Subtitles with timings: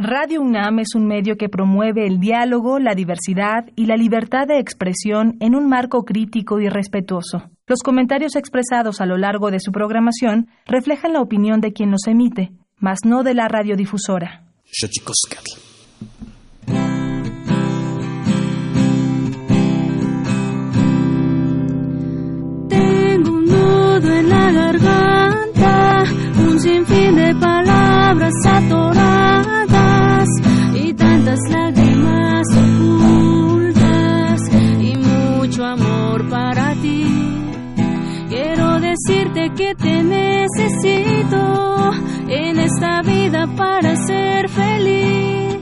[0.00, 4.60] Radio UNAM es un medio que promueve el diálogo, la diversidad y la libertad de
[4.60, 7.50] expresión en un marco crítico y respetuoso.
[7.66, 12.06] Los comentarios expresados a lo largo de su programación reflejan la opinión de quien los
[12.06, 14.44] emite, mas no de la radiodifusora.
[22.68, 26.04] Tengo un nudo en la garganta,
[26.38, 29.77] un sinfín de palabras atoradas
[39.56, 41.92] que te necesito
[42.28, 45.58] en esta vida para ser feliz.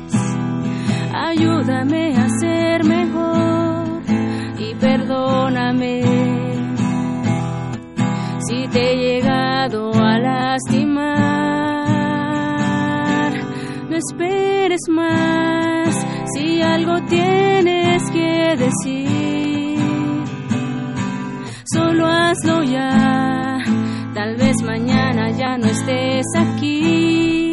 [1.13, 4.03] Ayúdame a ser mejor
[4.59, 6.03] y perdóname
[8.49, 11.17] si te he llegado a lastimar.
[13.89, 19.37] No esperes más si algo tienes que decir.
[21.73, 23.46] Solo hazlo ya,
[24.17, 27.53] tal vez mañana ya no estés aquí.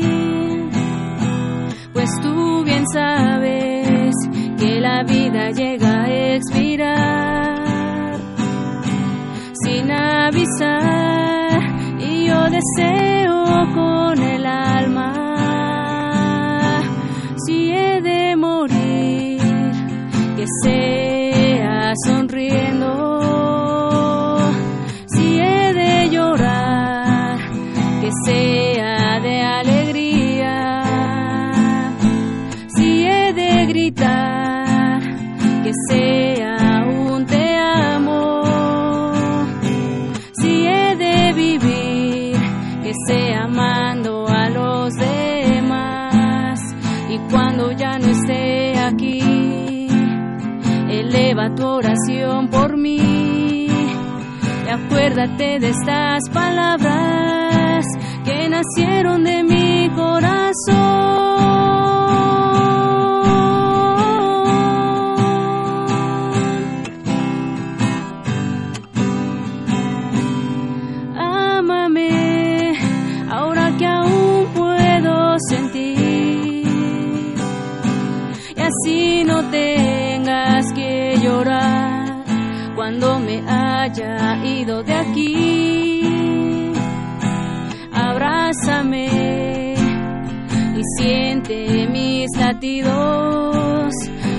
[1.92, 4.16] Pues tú bien sabes
[4.58, 8.16] que la vida llega a expirar
[9.62, 11.60] sin avisar
[12.00, 13.44] y yo deseo
[13.76, 15.12] con el alma
[17.46, 19.42] si he de morir
[20.38, 21.03] que sea
[35.90, 38.44] sea un te amo
[40.40, 42.38] si he de vivir,
[42.84, 46.60] que sea amando a los demás.
[47.10, 49.88] Y cuando ya no esté aquí,
[50.90, 53.68] eleva tu oración por mí.
[53.68, 57.86] Y acuérdate de estas palabras
[58.26, 61.43] que nacieron de mi corazón.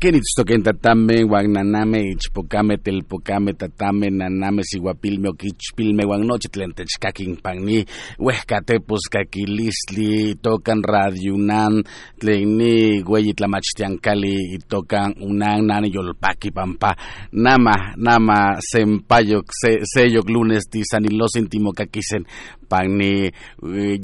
[0.00, 7.84] Kenitstoken tatame wan naname ichpokame telpokame tatame naname sihuapilme oquichpilme wan nochi tlen techkakinpani
[8.18, 11.84] uehkatepos kakilistli tokan radio unan
[12.20, 16.96] tlen ni ueyi tlamachtiankali itokan unan nani yolpaki pampa
[17.32, 22.24] nama nama sempayok se, seyok lunes tisanilosin timokakisen
[22.70, 23.30] pani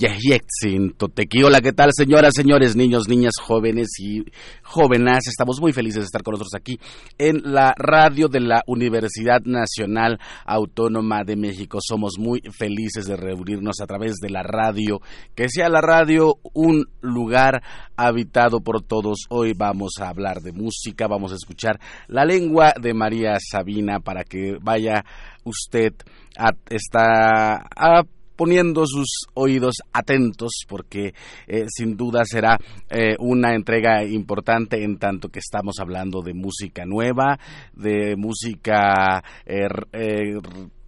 [0.03, 1.43] yehyektzin toteki.
[1.45, 4.25] Hola, ¿qué tal, señoras, señores, niños, niñas, jóvenes y
[4.63, 5.29] jóvenes?
[5.29, 6.79] Estamos muy felices de estar con nosotros aquí
[7.19, 11.79] en la radio de la Universidad Nacional Autónoma de México.
[11.81, 15.01] Somos muy felices de reunirnos a través de la radio,
[15.35, 17.63] que sea la radio un lugar
[17.97, 19.27] habitado por todos.
[19.29, 21.79] Hoy vamos a hablar de música, vamos a escuchar
[22.09, 25.05] la lengua de María Sabina para que vaya
[25.45, 25.95] usted
[26.37, 28.03] a, está a
[28.37, 31.15] poniendo sus oídos atentos porque
[31.47, 32.59] eh, sin duda será
[32.91, 37.39] eh, una entrega importante en tanto que estamos hablando de música nueva,
[37.73, 40.35] de música eh,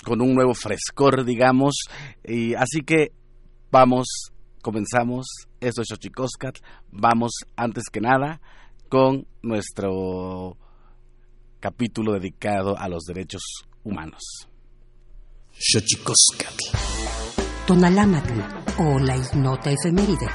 [0.04, 1.74] con un nuevo frescor, digamos.
[2.24, 3.12] Y así que
[3.70, 4.06] vamos,
[4.62, 5.26] comenzamos.
[5.60, 6.58] Esto es Xochicoscat.
[6.92, 8.40] Vamos antes que nada
[8.88, 10.56] con nuestro
[11.60, 13.42] capítulo dedicado a los derechos
[13.84, 14.48] humanos.
[15.60, 16.55] Xochicoscat.
[17.66, 18.40] Tonalámatl
[18.78, 20.28] o la ignota efeméride.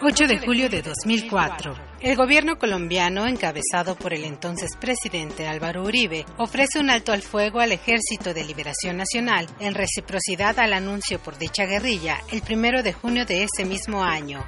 [0.00, 1.93] 8 de julio de 2004.
[2.04, 7.60] El gobierno colombiano, encabezado por el entonces presidente Álvaro Uribe, ofrece un alto al fuego
[7.60, 12.92] al Ejército de Liberación Nacional en reciprocidad al anuncio por dicha guerrilla el 1 de
[12.92, 14.44] junio de ese mismo año.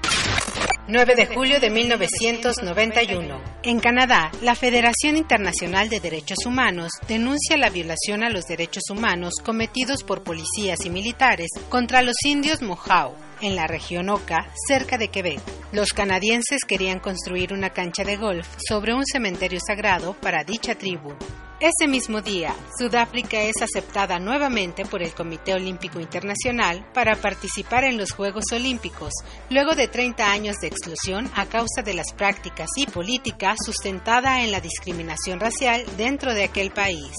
[0.88, 3.40] 9 de julio de 1991.
[3.62, 9.32] En Canadá, la Federación Internacional de Derechos Humanos denuncia la violación a los derechos humanos
[9.42, 15.08] cometidos por policías y militares contra los indios Mohawk en la región Oka, cerca de
[15.08, 15.40] Quebec.
[15.72, 21.14] Los canadienses querían construir una cancha de golf sobre un cementerio sagrado para dicha tribu.
[21.58, 27.96] Ese mismo día, Sudáfrica es aceptada nuevamente por el Comité Olímpico Internacional para participar en
[27.96, 29.12] los Juegos Olímpicos,
[29.48, 34.52] luego de 30 años de exclusión a causa de las prácticas y política sustentada en
[34.52, 37.12] la discriminación racial dentro de aquel país.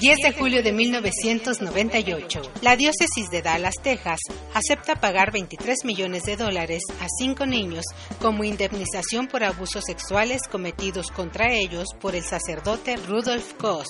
[0.00, 4.20] 10 de julio de 1998, la diócesis de Dallas, Texas,
[4.54, 7.84] acepta pagar 23 millones de dólares a cinco niños
[8.20, 13.88] como indemnización por abusos sexuales cometidos contra ellos por el sacerdote Rudolf Koss.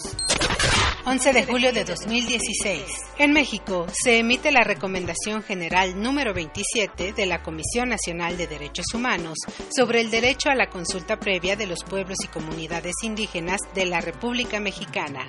[1.04, 2.82] 11 de julio de 2016.
[3.18, 8.86] En México se emite la Recomendación General número 27 de la Comisión Nacional de Derechos
[8.92, 9.38] Humanos
[9.74, 14.00] sobre el derecho a la consulta previa de los pueblos y comunidades indígenas de la
[14.00, 15.26] República Mexicana.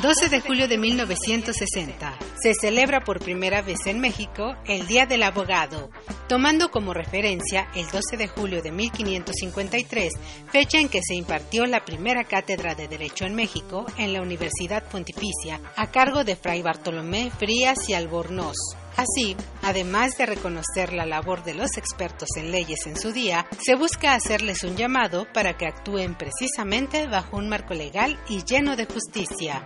[0.00, 2.18] 12 de julio de 1960.
[2.42, 5.90] Se celebra por primera vez en México el Día del Abogado,
[6.28, 10.14] tomando como referencia el 12 de julio de 1553,
[10.50, 14.82] fecha en que se impartió la primera cátedra de Derecho en México en la Universidad
[14.84, 18.56] Pontificia, a cargo de Fray Bartolomé Frías y Albornoz.
[18.96, 23.74] Así, además de reconocer la labor de los expertos en leyes en su día, se
[23.74, 28.86] busca hacerles un llamado para que actúen precisamente bajo un marco legal y lleno de
[28.86, 29.64] justicia.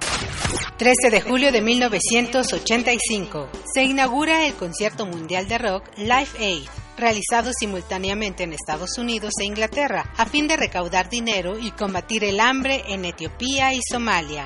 [0.78, 3.48] 13 de julio de 1985.
[3.74, 9.44] Se inaugura el concierto mundial de rock Live Aid realizado simultáneamente en Estados Unidos e
[9.44, 14.44] Inglaterra, a fin de recaudar dinero y combatir el hambre en Etiopía y Somalia.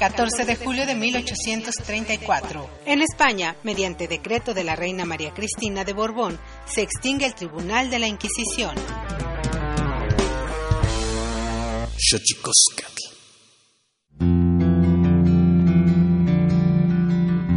[0.00, 2.70] 14 de julio de 1834.
[2.86, 7.90] En España, mediante decreto de la reina María Cristina de Borbón, se extingue el Tribunal
[7.90, 8.74] de la Inquisición.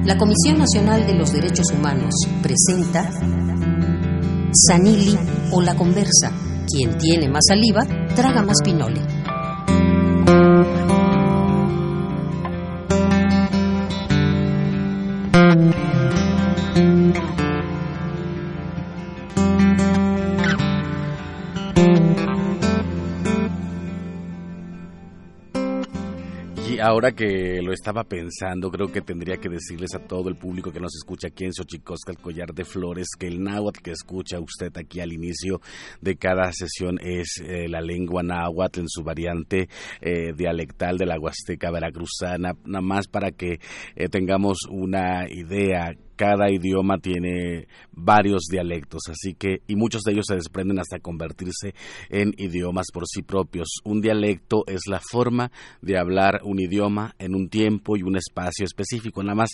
[0.03, 3.09] La Comisión Nacional de los Derechos Humanos presenta
[4.67, 5.17] Sanili
[5.53, 6.29] o la conversa.
[6.67, 9.22] Quien tiene más saliva, traga más pinole.
[26.81, 30.79] Ahora que lo estaba pensando, creo que tendría que decirles a todo el público que
[30.79, 34.71] nos escucha aquí en Xochicosca, el collar de flores, que el náhuatl que escucha usted
[34.77, 35.61] aquí al inicio
[36.01, 39.69] de cada sesión es eh, la lengua náhuatl en su variante
[40.01, 43.59] eh, dialectal de la Huasteca veracruzana, nada más para que
[43.95, 45.93] eh, tengamos una idea
[46.23, 51.75] cada idioma tiene varios dialectos, así que y muchos de ellos se desprenden hasta convertirse
[52.09, 53.81] en idiomas por sí propios.
[53.83, 55.51] Un dialecto es la forma
[55.81, 59.49] de hablar un idioma en un tiempo y un espacio específico, nada más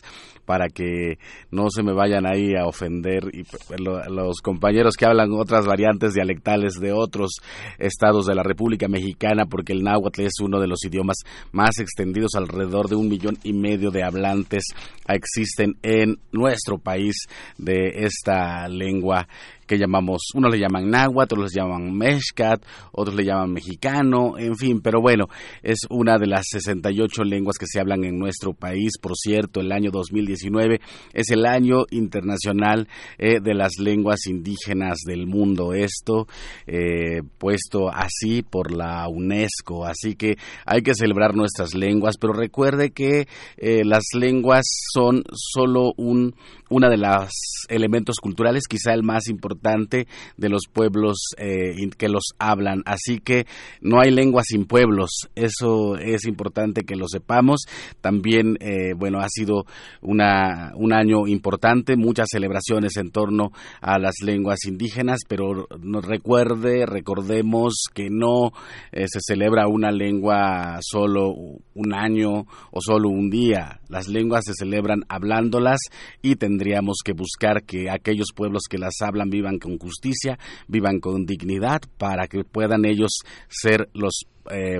[0.46, 1.18] para que
[1.50, 3.44] no se me vayan ahí a ofender y
[3.80, 7.32] los compañeros que hablan otras variantes dialectales de otros
[7.80, 11.18] estados de la República Mexicana, porque el náhuatl es uno de los idiomas
[11.52, 14.66] más extendidos, alrededor de un millón y medio de hablantes
[15.08, 16.20] existen en
[16.60, 17.16] nuestro país
[17.58, 19.28] de esta lengua
[19.70, 24.56] que llamamos, unos le llaman náhuatl, otros le llaman mexcat, otros le llaman mexicano, en
[24.56, 25.28] fin, pero bueno,
[25.62, 28.94] es una de las 68 lenguas que se hablan en nuestro país.
[29.00, 30.82] Por cierto, el año 2019
[31.14, 32.88] es el año internacional
[33.20, 35.74] eh, de las lenguas indígenas del mundo.
[35.74, 36.26] Esto
[36.66, 42.90] eh, puesto así por la UNESCO, así que hay que celebrar nuestras lenguas, pero recuerde
[42.90, 46.34] que eh, las lenguas son solo un
[46.72, 47.32] una de los
[47.68, 52.82] elementos culturales, quizá el más importante de los pueblos eh, que los hablan.
[52.86, 53.46] Así que
[53.82, 57.62] no hay lengua sin pueblos, eso es importante que lo sepamos.
[58.01, 59.66] También, eh, bueno, ha sido
[60.01, 63.51] una, un año importante, muchas celebraciones en torno
[63.82, 68.51] a las lenguas indígenas, pero nos recuerde, recordemos que no
[68.92, 71.34] eh, se celebra una lengua solo
[71.74, 73.80] un año o solo un día.
[73.88, 75.80] Las lenguas se celebran hablándolas
[76.22, 80.38] y tendríamos que buscar que aquellos pueblos que las hablan vivan con justicia,
[80.68, 84.79] vivan con dignidad, para que puedan ellos ser los eh,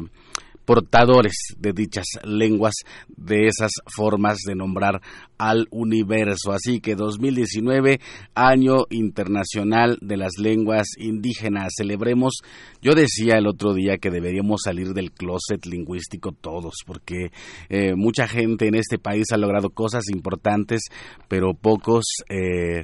[0.70, 2.76] portadores de dichas lenguas,
[3.08, 5.02] de esas formas de nombrar
[5.40, 6.52] al universo.
[6.52, 8.00] Así que 2019,
[8.36, 11.74] año internacional de las lenguas indígenas.
[11.76, 12.42] Celebremos,
[12.84, 17.32] yo decía el otro día que deberíamos salir del closet lingüístico todos, porque
[17.70, 20.84] eh, mucha gente en este país ha logrado cosas importantes,
[21.28, 22.06] pero pocos...
[22.30, 22.84] Eh,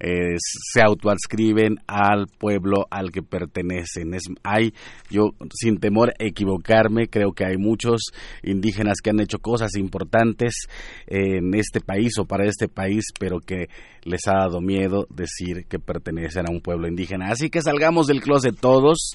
[0.00, 4.14] eh, se autoadscriben al pueblo al que pertenecen.
[4.14, 4.72] Es, hay,
[5.10, 8.00] yo sin temor a equivocarme, creo que hay muchos
[8.42, 10.66] indígenas que han hecho cosas importantes
[11.06, 13.68] en este país o para este país, pero que
[14.02, 17.28] les ha dado miedo decir que pertenecen a un pueblo indígena.
[17.28, 19.12] Así que salgamos del closet todos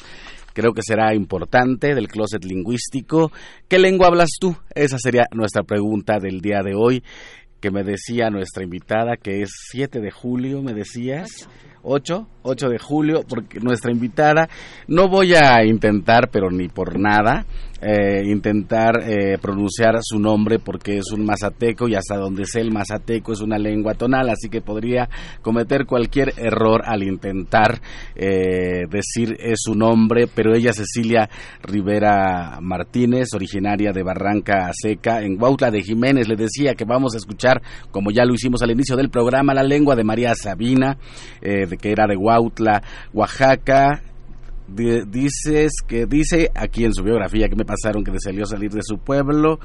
[0.56, 3.32] creo que será importante del closet lingüístico.
[3.68, 4.56] ¿Qué lengua hablas tú?
[4.74, 7.04] Esa sería nuestra pregunta del día de hoy
[7.60, 11.50] que me decía nuestra invitada, que es 7 de julio, me decías.
[11.86, 14.50] 8, 8 de julio, porque nuestra invitada,
[14.88, 17.46] no voy a intentar, pero ni por nada,
[17.82, 22.72] eh, intentar eh, pronunciar su nombre porque es un mazateco y hasta donde sé el
[22.72, 25.10] mazateco es una lengua tonal, así que podría
[25.42, 27.82] cometer cualquier error al intentar
[28.16, 31.30] eh, decir su nombre, pero ella Cecilia
[31.62, 37.18] Rivera Martínez, originaria de Barranca Seca, en Huautla de Jiménez, le decía que vamos a
[37.18, 40.98] escuchar, como ya lo hicimos al inicio del programa, la lengua de María Sabina,
[41.42, 42.82] de que era de Huautla,
[43.14, 44.02] Oaxaca.
[44.68, 48.98] Dices que dice aquí en su biografía que me pasaron que deseó salir de su
[48.98, 49.60] pueblo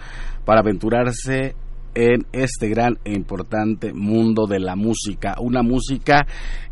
[0.45, 1.55] para aventurarse
[1.95, 5.37] en este gran e importante mundo de la música.
[5.41, 6.27] Una música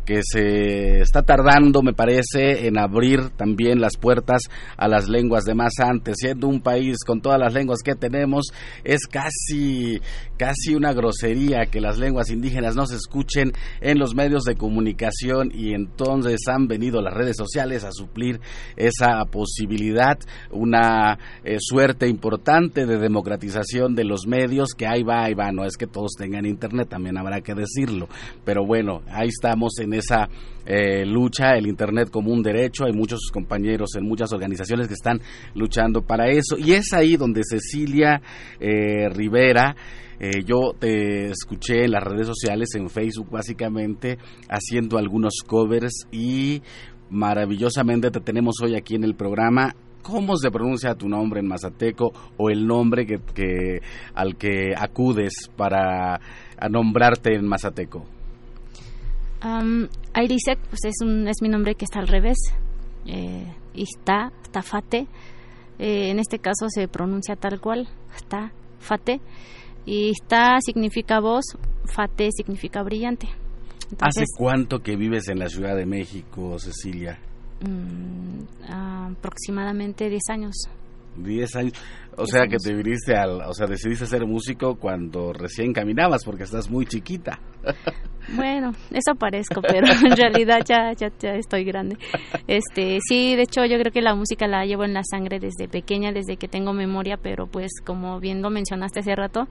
[0.09, 4.41] que se está tardando, me parece, en abrir también las puertas
[4.75, 6.15] a las lenguas de más antes.
[6.17, 8.47] Siendo un país con todas las lenguas que tenemos,
[8.83, 10.01] es casi,
[10.35, 15.51] casi una grosería que las lenguas indígenas no se escuchen en los medios de comunicación
[15.53, 18.39] y entonces han venido las redes sociales a suplir
[18.77, 20.17] esa posibilidad,
[20.49, 25.77] una eh, suerte importante de democratización de los medios que ahí va, va, no es
[25.77, 28.07] que todos tengan internet, también habrá que decirlo,
[28.45, 30.29] pero bueno, ahí estamos en esa
[30.71, 32.85] eh, lucha, el Internet como un derecho.
[32.85, 35.19] Hay muchos compañeros en muchas organizaciones que están
[35.55, 36.57] luchando para eso.
[36.59, 38.21] Y es ahí donde Cecilia
[38.59, 39.75] eh, Rivera,
[40.19, 46.61] eh, yo te escuché en las redes sociales, en Facebook básicamente, haciendo algunos covers y
[47.09, 52.11] maravillosamente te tenemos hoy aquí en el programa ¿Cómo se pronuncia tu nombre en mazateco
[52.37, 53.81] o el nombre que,
[54.13, 56.19] al que acudes para
[56.69, 58.05] nombrarte en mazateco?
[59.43, 62.37] Um, Airisek pues es, un, es mi nombre que está al revés.
[63.05, 65.07] Eh, está, Tafate.
[65.79, 69.21] Eh, en este caso se pronuncia tal cual, está, Fate.
[69.85, 71.45] Y está significa voz,
[71.85, 73.29] Fate significa brillante.
[74.01, 77.17] ¿Hace cuánto que vives en la Ciudad de México, Cecilia?
[77.61, 80.55] Mm, aproximadamente 10 años.
[81.17, 81.73] 10 años.
[82.17, 86.43] O sea que te viniste al, o sea, decidiste ser músico cuando recién caminabas porque
[86.43, 87.39] estás muy chiquita.
[88.35, 91.97] Bueno, eso parezco, pero en realidad ya, ya, ya estoy grande.
[92.45, 95.67] Este, sí, de hecho yo creo que la música la llevo en la sangre desde
[95.67, 99.47] pequeña, desde que tengo memoria, pero pues como bien lo mencionaste hace rato,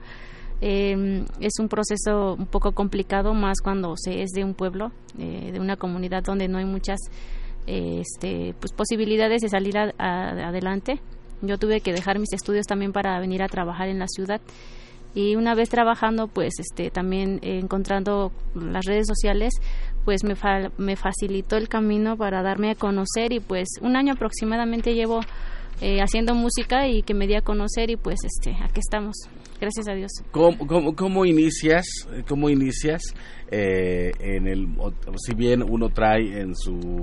[0.61, 5.51] Em, es un proceso un poco complicado, más cuando se es de un pueblo, eh,
[5.53, 6.99] de una comunidad donde no hay muchas
[7.67, 10.99] este, pues, posibilidades de salir adelante.
[11.41, 14.41] Yo tuve que dejar mis estudios también para venir a trabajar en la ciudad.
[15.15, 19.53] Y una vez trabajando pues este también encontrando las redes sociales
[20.05, 20.35] pues me,
[20.77, 23.31] me facilitó el camino para darme a conocer.
[23.31, 25.21] Y pues un año aproximadamente llevo
[25.81, 27.89] eh, haciendo música y que me di a conocer.
[27.89, 29.15] Y pues este aquí estamos.
[29.59, 30.11] Gracias a Dios.
[30.31, 31.85] Cómo, cómo, inicias
[32.27, 33.01] cómo inicias
[33.51, 34.67] eh, en el
[35.17, 37.01] si bien uno trae en su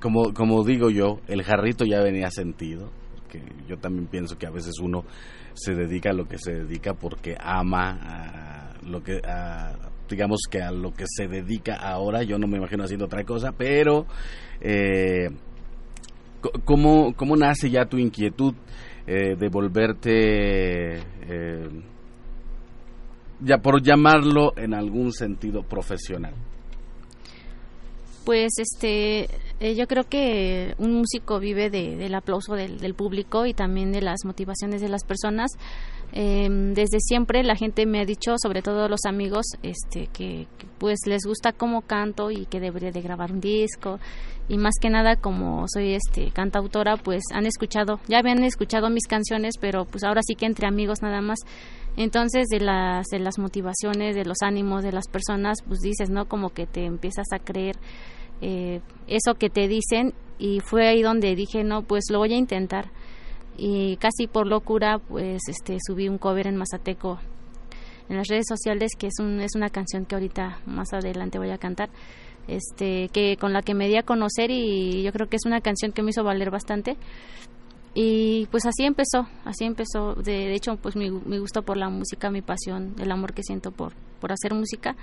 [0.00, 2.90] como como digo yo el jarrito ya venía sentido
[3.28, 5.04] que yo también pienso que a veces uno
[5.54, 9.20] se dedica a lo que se dedica porque ama a lo que
[10.08, 12.22] digamos que a lo que se dedica ahora.
[12.22, 14.06] Yo no me imagino haciendo otra cosa pero
[14.60, 15.28] eh,
[16.64, 18.54] ¿cómo, ¿cómo nace ya tu inquietud
[19.06, 21.68] eh, de volverte eh,
[23.40, 26.34] ya por llamarlo en algún sentido profesional
[28.24, 29.28] pues este
[29.62, 34.24] eh, yo creo que un músico vive del aplauso del, público y también de las
[34.24, 35.52] motivaciones de las personas.
[36.10, 40.98] Em, desde siempre la gente me ha dicho, sobre todo los amigos, este, que, pues
[41.06, 44.00] les gusta cómo canto y que debería de grabar un disco.
[44.48, 49.06] Y más que nada, como soy este cantautora, pues han escuchado, ya habían escuchado mis
[49.06, 51.38] canciones, pero pues ahora sí que entre amigos nada más.
[51.96, 56.26] Entonces, de las, de las motivaciones, de los ánimos de las personas, pues dices, ¿no?
[56.26, 57.76] Como que te empiezas a creer
[58.42, 62.36] eh, eso que te dicen y fue ahí donde dije no pues lo voy a
[62.36, 62.90] intentar
[63.56, 67.18] y casi por locura pues este subí un cover en Mazateco
[68.08, 71.50] en las redes sociales que es un, es una canción que ahorita más adelante voy
[71.50, 71.88] a cantar
[72.48, 75.60] este que con la que me di a conocer y yo creo que es una
[75.60, 76.96] canción que me hizo valer bastante.
[77.94, 80.14] Y pues así empezó así empezó.
[80.14, 83.70] De, hecho pues mi, mi gusto por la música mi pasión el amor que siento
[83.70, 84.96] por por hacer música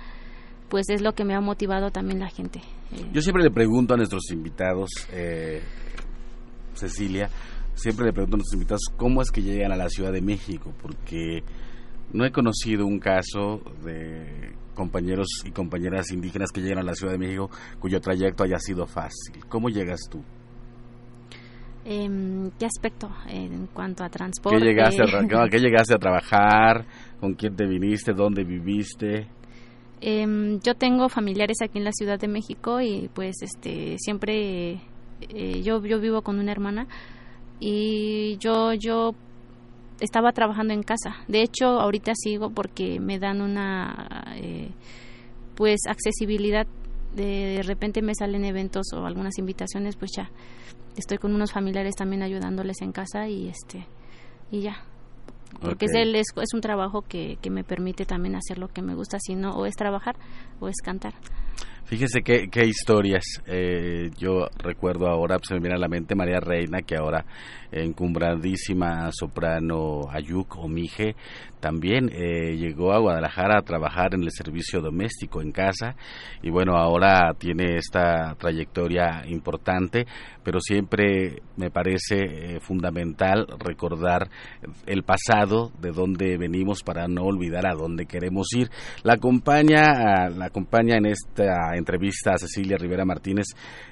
[0.70, 2.60] pues es lo que me ha motivado también la gente.
[3.12, 5.60] Yo siempre le pregunto a nuestros invitados, eh,
[6.74, 7.28] Cecilia,
[7.74, 10.72] siempre le pregunto a nuestros invitados cómo es que llegan a la Ciudad de México,
[10.80, 11.42] porque
[12.12, 17.12] no he conocido un caso de compañeros y compañeras indígenas que llegan a la Ciudad
[17.12, 17.50] de México
[17.80, 19.44] cuyo trayecto haya sido fácil.
[19.48, 20.22] ¿Cómo llegas tú?
[21.84, 24.58] Em, ¿Qué aspecto en cuanto a transporte?
[24.58, 26.84] ¿Qué llegaste a, ¿Qué llegaste a trabajar?
[27.18, 28.12] ¿Con quién te viniste?
[28.12, 29.28] ¿Dónde viviste?
[30.00, 34.80] Em, yo tengo familiares aquí en la Ciudad de México y pues este siempre
[35.28, 36.86] eh, yo yo vivo con una hermana
[37.58, 39.14] y yo yo
[40.00, 41.16] estaba trabajando en casa.
[41.28, 44.70] De hecho, ahorita sigo porque me dan una eh,
[45.54, 46.66] pues accesibilidad.
[47.14, 50.30] De, de repente me salen eventos o algunas invitaciones, pues ya.
[50.96, 53.86] Estoy con unos familiares también ayudándoles en casa y este
[54.50, 54.82] y ya
[55.60, 58.82] porque es, el, es, es, un trabajo que, que me permite también hacer lo que
[58.82, 60.16] me gusta, si no, o es trabajar
[60.60, 61.14] o es cantar.
[61.90, 63.24] Fíjese qué, qué historias.
[63.46, 67.24] Eh, yo recuerdo ahora, se me viene a la mente María Reina, que ahora
[67.72, 71.14] encumbradísima soprano Ayuk o Mije,
[71.60, 75.94] también eh, llegó a Guadalajara a trabajar en el servicio doméstico en casa
[76.42, 80.06] y bueno, ahora tiene esta trayectoria importante,
[80.42, 84.30] pero siempre me parece eh, fundamental recordar
[84.86, 88.70] el pasado, de dónde venimos para no olvidar a dónde queremos ir.
[89.02, 93.48] La acompaña, la acompaña en esta entrevista a Cecilia Rivera Martínez,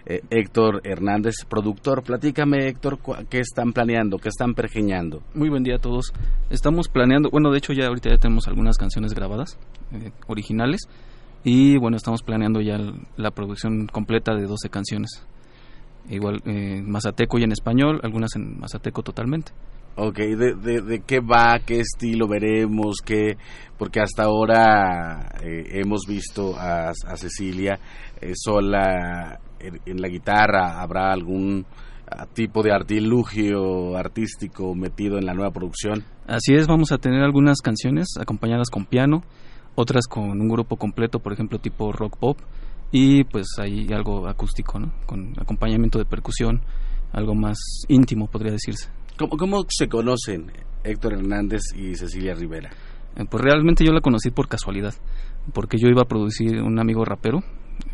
[0.06, 2.02] eh, Héctor Hernández, productor.
[2.02, 3.40] Platícame, Héctor, ¿qué
[3.72, 5.22] planeando, qué están pergeñando?
[5.34, 6.12] Muy buen día a todos.
[6.50, 9.58] Estamos planeando, bueno, de hecho ya ahorita ya tenemos algunas canciones grabadas,
[9.92, 10.82] eh, originales,
[11.44, 12.78] y bueno, estamos planeando ya
[13.16, 15.26] la producción completa de 12 canciones.
[16.10, 19.52] Igual eh, mazateco y en español, algunas en mazateco totalmente.
[19.96, 21.58] Ok, ¿De, de, qué va?
[21.66, 22.98] ¿Qué estilo veremos?
[23.04, 23.36] ¿Qué?
[23.76, 27.80] Porque hasta ahora eh, hemos visto a, Cecilia
[28.34, 30.80] sola en, la guitarra.
[30.80, 31.66] ¿Habrá algún
[32.34, 36.04] tipo de artilugio artístico metido en la nueva producción.
[36.26, 39.22] Así es, vamos a tener algunas canciones acompañadas con piano,
[39.74, 42.38] otras con un grupo completo, por ejemplo, tipo rock pop,
[42.90, 44.92] y pues hay algo acústico, ¿no?
[45.06, 46.62] Con acompañamiento de percusión,
[47.12, 48.90] algo más íntimo, podría decirse.
[49.18, 50.52] ¿Cómo, cómo se conocen
[50.84, 52.70] Héctor Hernández y Cecilia Rivera?
[53.16, 54.94] Eh, pues realmente yo la conocí por casualidad,
[55.52, 57.42] porque yo iba a producir un amigo rapero,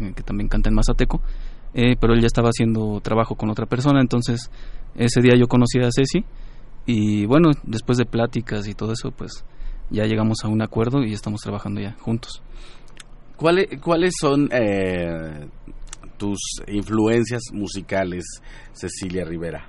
[0.00, 1.22] eh, que también canta en Mazateco,
[1.74, 4.50] eh, pero él ya estaba haciendo trabajo con otra persona, entonces
[4.94, 6.24] ese día yo conocí a Ceci
[6.86, 9.44] y bueno, después de pláticas y todo eso, pues
[9.90, 12.42] ya llegamos a un acuerdo y estamos trabajando ya juntos.
[13.36, 15.48] ¿Cuáles, cuáles son eh,
[16.16, 18.24] tus influencias musicales,
[18.72, 19.68] Cecilia Rivera?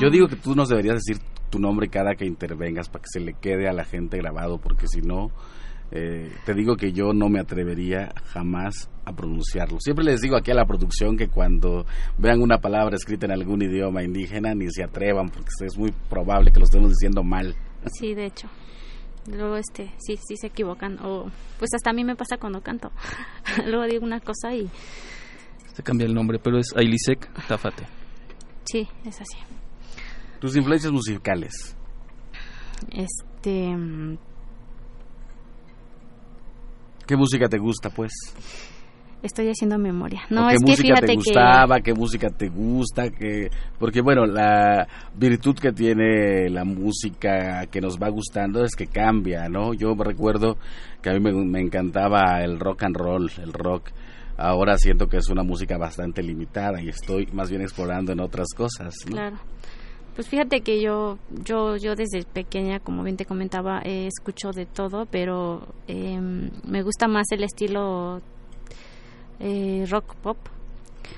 [0.00, 3.20] Yo digo que tú nos deberías decir tu nombre cada que intervengas para que se
[3.20, 5.30] le quede a la gente grabado, porque si no,
[5.90, 9.78] eh, te digo que yo no me atrevería jamás a pronunciarlo.
[9.80, 11.86] Siempre les digo aquí a la producción que cuando
[12.18, 16.50] vean una palabra escrita en algún idioma indígena ni se atrevan porque es muy probable
[16.50, 17.54] que lo estemos diciendo mal.
[17.86, 18.48] Sí, de hecho.
[19.30, 22.90] Luego este, sí, sí se equivocan o pues hasta a mí me pasa cuando canto.
[23.66, 24.68] Luego digo una cosa y
[25.74, 27.84] se cambia el nombre, pero es Ailisek Tafate.
[28.64, 29.38] Sí, es así.
[30.40, 31.76] Tus influencias musicales.
[32.90, 34.16] Este mm,
[37.06, 38.12] ¿Qué música te gusta, pues?
[39.22, 40.20] Estoy haciendo memoria.
[40.28, 41.80] No, ¿Qué música te gustaba?
[41.80, 43.08] ¿Qué música te gusta?
[43.08, 48.86] que Porque, bueno, la virtud que tiene la música que nos va gustando es que
[48.86, 49.72] cambia, ¿no?
[49.72, 50.58] Yo recuerdo
[51.00, 53.90] que a mí me, encantaba el rock and roll, el rock.
[54.36, 58.48] Ahora siento que es una música bastante limitada y estoy más bien explorando en otras
[58.54, 58.94] cosas.
[59.06, 59.38] Claro.
[60.14, 64.64] Pues fíjate que yo, yo, yo desde pequeña, como bien te comentaba, eh, escucho de
[64.64, 68.20] todo, pero em, me gusta más el estilo
[69.40, 70.36] eh, rock pop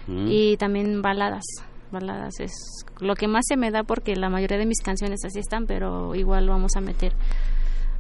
[0.09, 1.45] y también baladas.
[1.93, 2.53] Baladas es
[3.01, 6.15] lo que más se me da porque la mayoría de mis canciones así están, pero
[6.15, 7.13] igual vamos a meter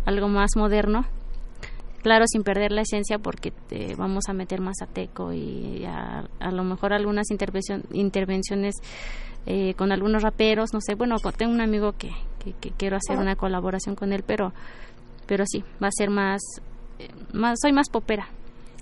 [0.07, 1.05] algo más moderno.
[2.03, 3.53] Claro, sin perder la esencia porque
[3.99, 8.77] vamos a meter más a teco y a, a lo mejor algunas intervenciones
[9.47, 12.11] eh, con algunos raperos, no sé, bueno, tengo un amigo que,
[12.61, 14.53] que, quiero hacer una colaboración con él, pero,
[15.27, 16.41] pero sí, va a ser más,
[16.99, 18.29] eh, más soy más popera.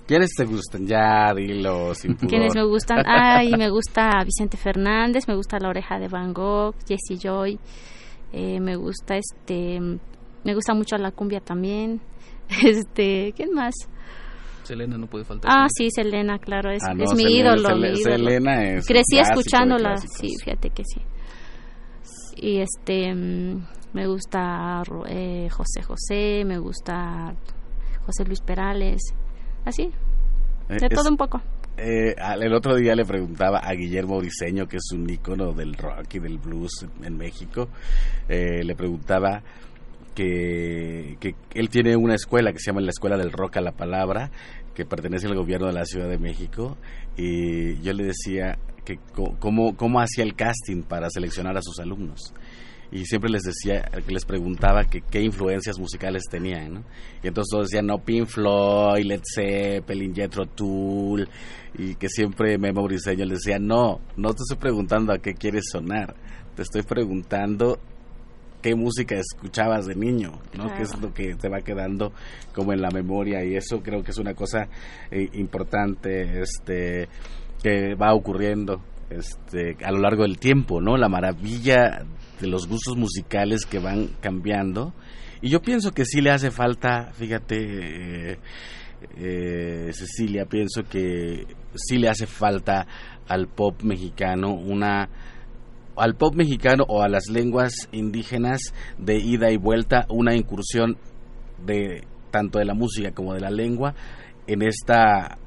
[0.07, 0.87] ¿Quiénes te gustan?
[0.87, 3.03] Ya, dilo, sin ¿Quiénes me gustan?
[3.05, 7.59] Ay, me gusta Vicente Fernández, me gusta La Oreja de Van Gogh, Jesse Joy,
[8.33, 12.01] eh, me gusta este, me gusta mucho la cumbia también,
[12.63, 13.75] este, ¿quién más?
[14.65, 15.51] Selena no puede faltar.
[15.53, 20.83] Ah, sí, Selena, claro, es, ah, mi, ídolo, Selena es Crecí escuchándola, sí, fíjate que
[20.85, 21.01] sí.
[22.37, 27.33] Y este, mm, me gusta eh, José José, me gusta
[28.05, 29.01] José Luis Perales,
[29.63, 29.91] así,
[30.69, 31.41] eh, de todo un poco.
[31.77, 36.15] Eh, el otro día le preguntaba a Guillermo Briseño, que es un ícono del rock
[36.15, 37.69] y del blues en México,
[38.27, 39.41] le preguntaba
[40.15, 44.31] que, él tiene una escuela que se llama la Escuela del Rock a la Palabra,
[44.73, 46.77] que pertenece al gobierno de la Ciudad de México,
[47.15, 48.99] y yo le decía que
[49.39, 52.33] cómo, cómo hacía el casting para seleccionar a sus alumnos.
[52.91, 56.85] Y siempre les decía, que les preguntaba que qué influencias musicales tenían,
[57.23, 61.27] Y entonces todos decían, no, Pink Floyd, Led Zeppelin, Jethro Tull,
[61.77, 65.65] y que siempre Memo Briseño les decía, no, no te estoy preguntando a qué quieres
[65.71, 66.15] sonar,
[66.55, 67.79] te estoy preguntando
[68.65, 70.73] qué música escuchabas de niño, ¿no?
[70.75, 72.11] Que es lo que te va quedando
[72.51, 74.67] como en la memoria y eso creo que es una cosa
[75.11, 77.07] eh, importante este
[77.61, 80.97] que va ocurriendo este a lo largo del tiempo, ¿no?
[80.97, 82.07] La maravilla
[82.41, 84.95] de los gustos musicales que van cambiando
[85.43, 88.39] y yo pienso que sí le hace falta, fíjate eh,
[89.15, 92.87] eh, Cecilia, pienso que sí le hace falta
[93.27, 95.07] al pop mexicano una
[95.97, 100.97] al pop mexicano o a las lenguas indígenas de ida y vuelta una incursión
[101.65, 103.95] de tanto de la música como de la lengua
[104.47, 105.37] en esta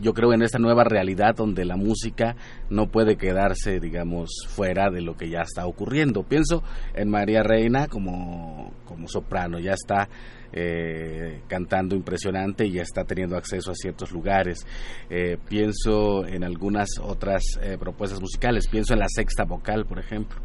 [0.00, 2.36] yo creo en esta nueva realidad donde la música
[2.70, 6.22] no puede quedarse digamos fuera de lo que ya está ocurriendo.
[6.22, 6.62] Pienso
[6.94, 10.08] en María Reina como como soprano ya está
[10.52, 14.66] eh, cantando impresionante y ya está teniendo acceso a ciertos lugares.
[15.08, 20.40] Eh, pienso en algunas otras eh, propuestas musicales, pienso en la sexta vocal, por ejemplo,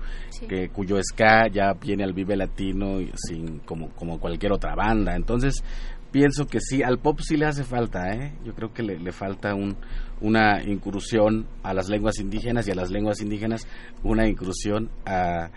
[0.47, 5.15] que, cuyo ska ya viene al Vive Latino sin, como, como cualquier otra banda.
[5.15, 5.63] Entonces,
[6.11, 8.33] pienso que sí, al pop sí le hace falta, ¿eh?
[8.45, 9.75] yo creo que le, falta un,
[10.21, 13.67] una incursión a las lenguas indígenas y a las lenguas indígenas
[14.03, 15.51] una incursión a,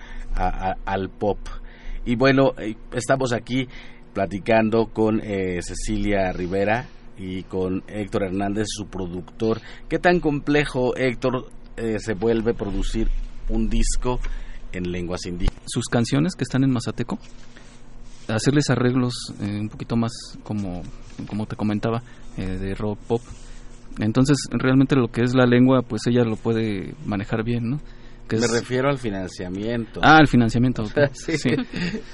[0.85, 1.39] al pop.
[2.05, 2.55] Y bueno,
[2.93, 3.69] estamos aquí
[4.13, 6.87] platicando con eh, Cecilia Rivera
[7.19, 9.61] y con Héctor Hernández, su productor.
[9.89, 13.09] ¿Qué tan complejo, Héctor, eh, se vuelve producir
[13.49, 14.21] un disco
[14.73, 15.63] en lenguas indígenas?
[15.67, 17.19] Sus canciones que están en Mazateco,
[18.29, 20.83] hacerles arreglos eh, un poquito más como,
[21.27, 22.03] como te comentaba,
[22.37, 23.21] de rock pop.
[23.99, 27.81] Entonces, realmente lo que es la lengua, pues ella lo puede manejar bien, ¿no?
[28.39, 30.01] Me refiero al financiamiento.
[30.03, 30.85] Ah, al financiamiento.
[31.13, 31.37] sí.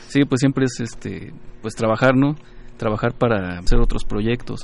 [0.09, 0.25] sí.
[0.25, 2.37] pues siempre es este, pues trabajar, ¿no?
[2.77, 4.61] Trabajar para hacer otros proyectos.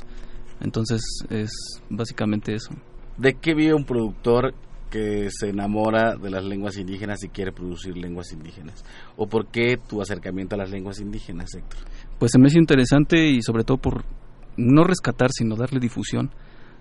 [0.61, 1.51] Entonces es
[1.89, 2.73] básicamente eso.
[3.17, 4.53] ¿De qué vive un productor
[4.89, 8.83] que se enamora de las lenguas indígenas y quiere producir lenguas indígenas?
[9.17, 11.79] ¿O por qué tu acercamiento a las lenguas indígenas, Héctor?
[12.19, 14.05] Pues se me hace interesante y sobre todo por
[14.57, 16.31] no rescatar, sino darle difusión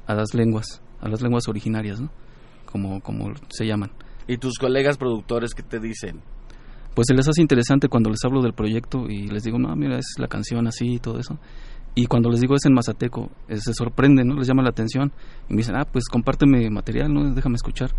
[0.07, 2.11] a las lenguas, a las lenguas originarias, ¿no?
[2.67, 3.91] Como, como se llaman.
[4.27, 6.23] ¿Y tus colegas productores qué te dicen?
[6.95, 9.99] pues se les hace interesante cuando les hablo del proyecto y les digo, no, mira,
[9.99, 11.39] es la canción así y todo eso.
[11.95, 14.37] Y cuando les digo es en Mazateco, eh, se sorprenden, ¿no?
[14.37, 15.13] Les llama la atención
[15.49, 17.35] y me dicen, ah, pues compárteme material, ¿no?
[17.35, 17.91] Déjame escuchar.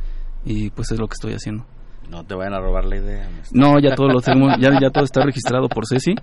[0.45, 1.65] Y pues es lo que estoy haciendo.
[2.09, 3.29] No te vayan a robar la idea.
[3.51, 6.15] No, ya todo lo tenemos, ya, ya todo está registrado por Ceci.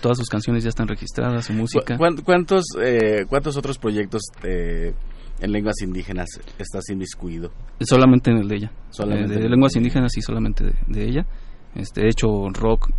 [0.00, 1.96] Todas sus canciones ya están registradas, su música.
[1.96, 4.92] ¿Cuántos, eh, cuántos otros proyectos eh,
[5.40, 7.50] en lenguas indígenas estás inmiscuido?
[7.80, 8.72] Solamente en el de ella.
[8.90, 11.26] Solamente de, lenguas indígenas y solamente de, ella.
[11.74, 12.90] Este, he hecho rock,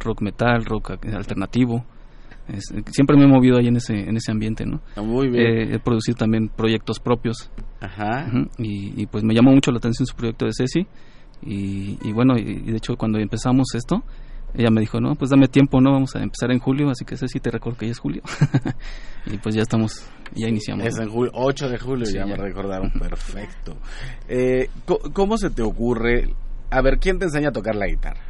[0.00, 1.84] rock metal, rock alternativo.
[2.90, 4.80] siempre me he movido ahí en ese en ese ambiente, ¿no?
[4.96, 5.74] Ah, muy bien.
[5.74, 7.50] he producido también proyectos propios.
[7.80, 8.30] Ajá.
[8.58, 10.86] y, y, pues me llamó mucho la atención su proyecto de Ceci
[11.42, 14.02] y, bueno, y, de hecho cuando empezamos esto,
[14.54, 17.16] ella me dijo, no, pues dame tiempo, no, vamos a empezar en julio, así que
[17.16, 18.22] sé si te recuerdo que ya es julio.
[19.26, 20.86] y pues ya estamos, ya iniciamos.
[20.86, 23.76] Es en julio, 8 de julio, ya, me recordaron, perfecto.
[24.28, 24.68] Eh,
[25.12, 26.34] ¿Cómo se te ocurre?
[26.70, 28.22] A ver, ¿quién te enseña a tocar la guitarra?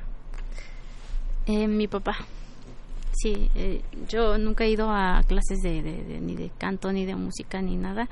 [1.47, 2.17] Eh, mi papá.
[3.13, 5.81] Sí, eh, yo nunca he ido a clases de,
[6.21, 8.09] ni de canto, ni de música, ni nada.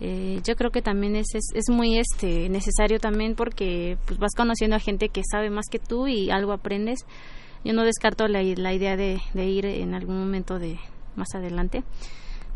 [0.00, 4.76] Eh, yo creo que también es, es, muy este necesario también porque pues vas conociendo
[4.76, 7.06] a gente que sabe más que tú y algo aprendes
[7.64, 10.78] yo no descarto la, la idea de, ir en algún momento de
[11.16, 11.82] más adelante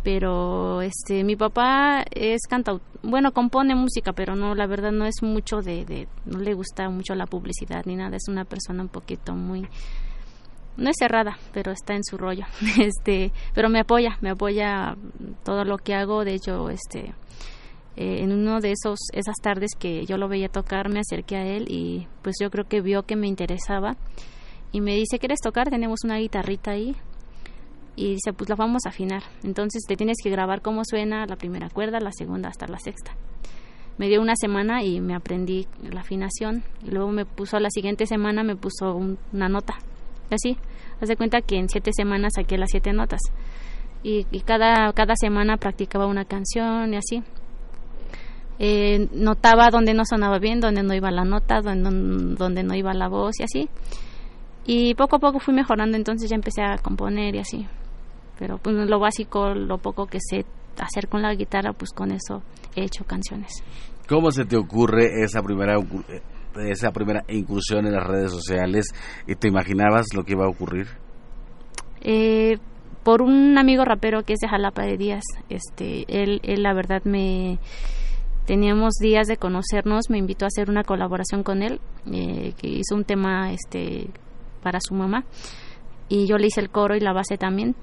[0.03, 5.23] pero este mi papá es cantautor bueno compone música pero no la verdad no es
[5.23, 8.89] mucho de, de no le gusta mucho la publicidad ni nada es una persona un
[8.89, 9.67] poquito muy
[10.77, 12.47] no es cerrada, pero está en su rollo.
[12.81, 14.97] Este, pero me apoya, me apoya
[15.45, 16.25] todo lo que hago.
[16.25, 17.13] De hecho, este,
[17.97, 21.47] eh, en uno de esos esas tardes que yo lo veía tocar, me acerqué a
[21.47, 23.97] él y pues yo creo que vio que me interesaba
[24.73, 25.69] y me dice, ¿quieres tocar?
[25.69, 26.97] Tenemos una guitarrita ahí.
[27.97, 29.23] Y dice, pues la vamos a afinar.
[29.43, 33.13] Entonces te tienes que grabar cómo suena la primera cuerda, la segunda hasta la sexta.
[33.99, 36.63] Me dio una semana y me aprendí la afinación.
[36.83, 39.75] Y luego me puso, la siguiente semana me puso una nota
[40.35, 40.57] así.
[41.01, 43.21] Haz de cuenta que en siete semanas saqué las siete notas.
[44.03, 47.23] Y, cada, cada semana practicaba una canción y así.
[48.59, 52.95] Eh, notaba donde no sonaba bien, donde no iba la nota, donde, donde no iba
[52.95, 53.69] la voz y así.
[54.67, 57.67] Y poco a poco fui mejorando, entonces ya empecé a componer y así.
[58.41, 60.45] Pero pues lo básico, lo poco que sé
[60.79, 62.43] hacer con la guitarra, pues con eso
[62.75, 63.53] he hecho canciones.
[64.09, 65.77] ¿Cómo se te ocurre esa primera
[66.57, 68.87] esa primera incursión en las redes sociales
[69.29, 70.89] y te imaginabas lo que iba a ocurrir?
[72.01, 72.59] Eh,
[73.05, 77.03] por un amigo rapero que es de Jalapa de Díaz, este, él, él la verdad
[77.05, 77.59] me
[78.47, 81.79] teníamos días de conocernos, me invitó a hacer una colaboración con él,
[82.11, 84.09] eh, que hizo un tema este
[84.63, 85.25] para su mamá
[86.09, 87.77] y yo le hice el coro y la base también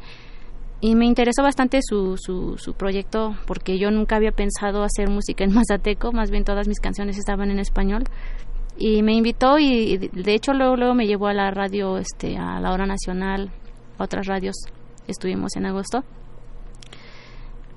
[0.80, 5.44] y me interesó bastante su, su, su, proyecto porque yo nunca había pensado hacer música
[5.44, 8.04] en mazateco, más bien todas mis canciones estaban en español
[8.78, 12.60] y me invitó y de hecho luego, luego me llevó a la radio, este, a
[12.60, 13.52] la hora nacional,
[13.98, 14.56] a otras radios,
[15.08, 16.04] estuvimos en agosto.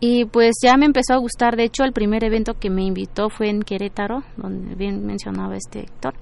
[0.03, 3.29] Y pues ya me empezó a gustar, de hecho el primer evento que me invitó
[3.29, 6.15] fue en Querétaro, donde bien mencionaba este Héctor.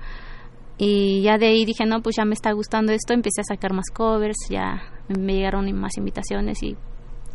[0.78, 3.72] Y ya de ahí dije, no, pues ya me está gustando esto, empecé a sacar
[3.72, 6.76] más covers, ya me llegaron más invitaciones y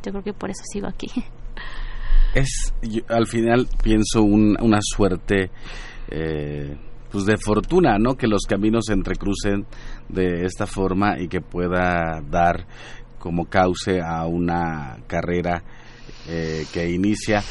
[0.04, 1.08] yo creo que por eso sigo aquí.
[2.34, 2.74] Es,
[3.10, 5.52] al final pienso una suerte
[6.10, 6.76] eh,
[7.12, 8.16] pues de fortuna, ¿no?
[8.16, 9.68] Que los caminos se entrecrucen
[10.10, 12.66] de esta forma y que pueda dar
[13.20, 15.64] como cauce a una carrera
[16.28, 17.44] eh, que inicia.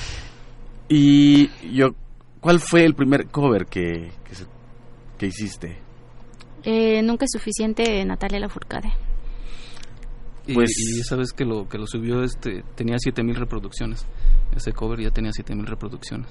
[0.89, 1.91] Y yo,
[2.41, 4.35] ¿cuál fue el primer cover que, que,
[5.27, 5.79] hiciste?
[6.65, 8.93] Eh, nunca es suficiente, Natalia Lafourcade.
[10.47, 14.07] Y, pues, y sabes que lo que lo subió este tenía 7000 reproducciones.
[14.55, 16.29] Ese cover ya tenía 7000 reproducciones.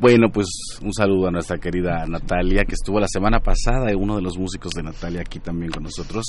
[0.00, 0.46] Bueno, pues
[0.80, 4.72] un saludo a nuestra querida Natalia, que estuvo la semana pasada, uno de los músicos
[4.72, 6.24] de Natalia aquí también con nosotros.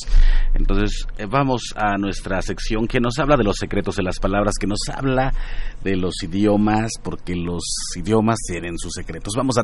[0.56, 4.56] Entonces, eh, vamos a nuestra sección que nos habla de los secretos de las palabras,
[4.60, 5.36] que nos habla
[5.84, 7.62] de los idiomas, porque los
[7.96, 9.36] idiomas tienen sus secretos.
[9.38, 9.64] Vamos a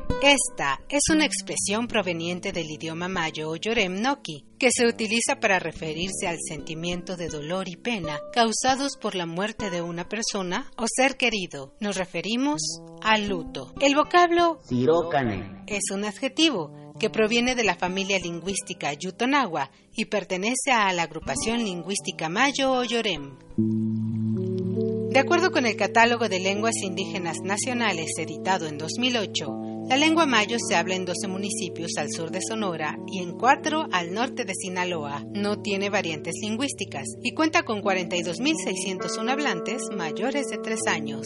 [0.21, 5.57] Esta es una expresión proveniente del idioma mayo o yorem noki, que se utiliza para
[5.57, 10.85] referirse al sentimiento de dolor y pena causados por la muerte de una persona o
[10.87, 11.73] ser querido.
[11.79, 12.61] Nos referimos
[13.01, 13.73] al luto.
[13.81, 14.59] El vocablo
[15.65, 21.63] es un adjetivo que proviene de la familia lingüística Yutonagua y pertenece a la agrupación
[21.63, 23.39] lingüística mayo o yorem.
[25.11, 30.55] De acuerdo con el Catálogo de Lenguas Indígenas Nacionales editado en 2008, la lengua mayo
[30.57, 34.53] se habla en 12 municipios al sur de Sonora y en 4 al norte de
[34.55, 35.25] Sinaloa.
[35.33, 41.25] No tiene variantes lingüísticas y cuenta con 42.601 hablantes mayores de 3 años.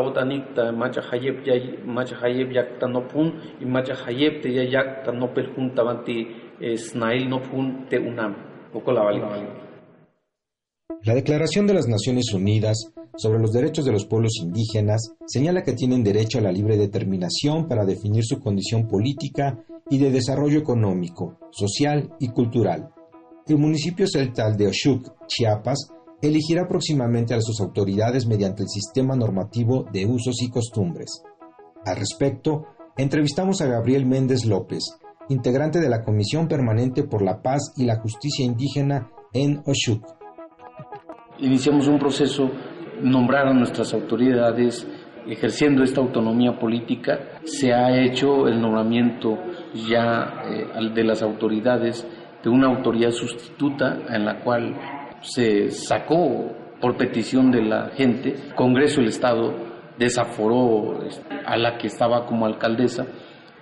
[0.00, 6.26] otanikta macha hayep yay macha hayep yakta nopun y macha hayep te juntabanti
[6.76, 8.54] snail nopun te unam.
[11.04, 15.74] La Declaración de las Naciones Unidas sobre los Derechos de los Pueblos Indígenas señala que
[15.74, 21.38] tienen derecho a la libre determinación para definir su condición política y de desarrollo económico,
[21.52, 22.90] social y cultural.
[23.46, 25.93] El municipio celtal de Oshuk, Chiapas,
[26.28, 31.22] elegirá próximamente a sus autoridades mediante el sistema normativo de usos y costumbres.
[31.84, 34.82] Al respecto, entrevistamos a Gabriel Méndez López,
[35.28, 40.04] integrante de la Comisión Permanente por la Paz y la Justicia Indígena en Oshuk.
[41.38, 42.50] Iniciamos un proceso,
[43.02, 44.86] nombrar a nuestras autoridades,
[45.26, 49.36] ejerciendo esta autonomía política, se ha hecho el nombramiento
[49.88, 52.06] ya eh, de las autoridades
[52.42, 54.74] de una autoridad sustituta en la cual
[55.24, 59.54] se sacó por petición de la gente, Congreso del Estado
[59.98, 63.06] desaforó este, a la que estaba como alcaldesa,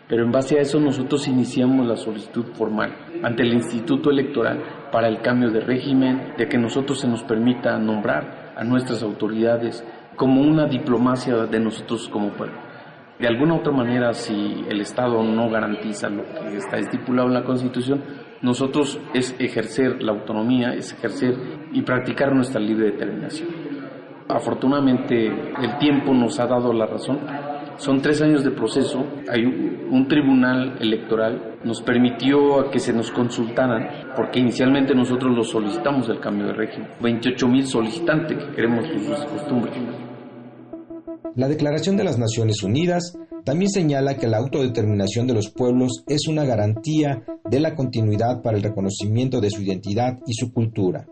[0.09, 5.09] pero en base a eso nosotros iniciamos la solicitud formal ante el Instituto Electoral para
[5.09, 10.43] el cambio de régimen, de que nosotros se nos permita nombrar a nuestras autoridades como
[10.43, 12.59] una diplomacia de nosotros como pueblo.
[13.19, 17.45] De alguna otra manera, si el Estado no garantiza lo que está estipulado en la
[17.45, 18.03] Constitución,
[18.43, 21.35] nosotros es ejercer la autonomía, es ejercer
[21.73, 23.49] y practicar nuestra libre determinación.
[24.29, 27.21] Afortunadamente el tiempo nos ha dado la razón.
[27.77, 29.05] Son tres años de proceso.
[29.29, 36.09] Hay un tribunal electoral nos permitió que se nos consultaran, porque inicialmente nosotros lo solicitamos
[36.09, 36.89] el cambio de régimen.
[37.01, 39.75] 28 mil solicitantes que queremos sus costumbres.
[41.37, 46.29] La Declaración de las Naciones Unidas también señala que la autodeterminación de los pueblos es
[46.29, 51.07] una garantía de la continuidad para el reconocimiento de su identidad y su cultura.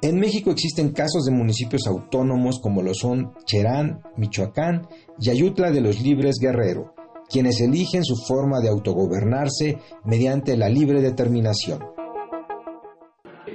[0.00, 4.86] En México existen casos de municipios autónomos como lo son Cherán, Michoacán
[5.18, 6.94] y Ayutla de los Libres Guerrero,
[7.28, 11.80] quienes eligen su forma de autogobernarse mediante la libre determinación.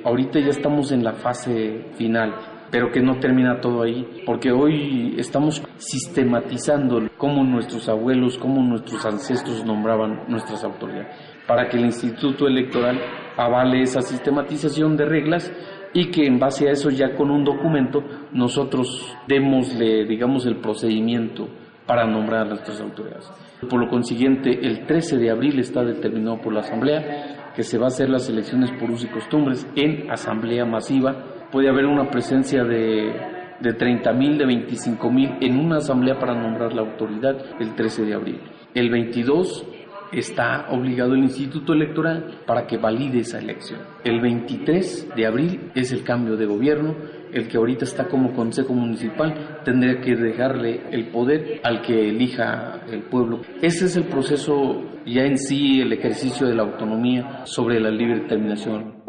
[0.04, 5.16] Ahorita ya estamos en la fase final pero que no termina todo ahí, porque hoy
[5.18, 11.08] estamos sistematizando cómo nuestros abuelos, cómo nuestros ancestros nombraban nuestras autoridades,
[11.48, 13.00] para que el Instituto Electoral
[13.38, 15.52] avale esa sistematización de reglas
[15.94, 21.48] y que en base a eso ya con un documento nosotros démosle, digamos, el procedimiento
[21.88, 23.32] para nombrar a nuestras autoridades.
[23.68, 27.86] Por lo consiguiente, el 13 de abril está determinado por la Asamblea que se va
[27.86, 32.64] a hacer las elecciones por usos y costumbres en asamblea masiva puede haber una presencia
[32.64, 33.12] de,
[33.60, 38.06] de 30 mil, de 25 mil en una asamblea para nombrar la autoridad el 13
[38.06, 38.42] de abril.
[38.74, 39.66] El 22
[40.12, 43.82] está obligado el Instituto Electoral para que valide esa elección.
[44.04, 46.96] El 23 de abril es el cambio de gobierno,
[47.32, 52.82] el que ahorita está como Consejo Municipal tendría que dejarle el poder al que elija
[52.90, 53.42] el pueblo.
[53.62, 58.22] Ese es el proceso ya en sí, el ejercicio de la autonomía sobre la libre
[58.22, 59.00] determinación.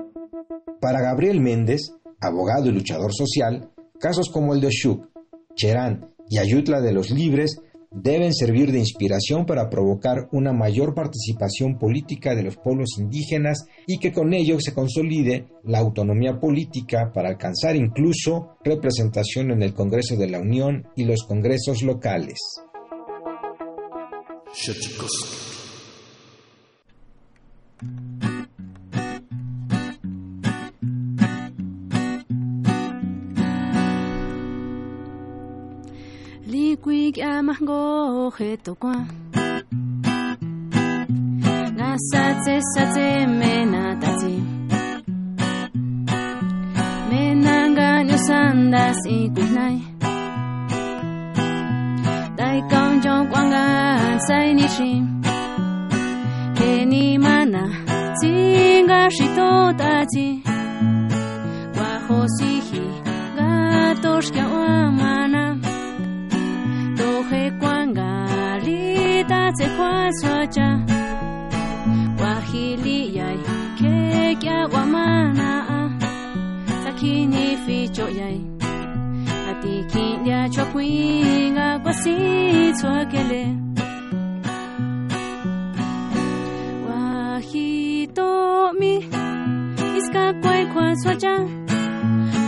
[0.81, 5.09] Para Gabriel Méndez, abogado y luchador social, casos como el de Shuk,
[5.55, 7.61] Cherán y Ayutla de los Libres
[7.93, 13.99] deben servir de inspiración para provocar una mayor participación política de los pueblos indígenas y
[13.99, 20.17] que con ello se consolide la autonomía política para alcanzar incluso representación en el Congreso
[20.17, 22.39] de la Unión y los congresos locales.
[36.80, 36.80] ti
[47.10, 49.78] me na nga nyu san da si ku nai
[52.40, 53.66] dai kaung jong kwang ga
[54.28, 55.06] 在你心，
[56.56, 57.60] 给你玛纳，
[58.20, 59.46] 金嘎西多
[69.77, 70.69] kwasacha
[72.23, 73.39] wajiliyay
[73.79, 75.91] kekyawamanaa
[76.85, 78.39] sakinifichoyay
[79.51, 83.43] atikinliachokuinga kwasitsuakele
[87.61, 88.95] wajitomi
[89.99, 91.35] iskakuekwasacha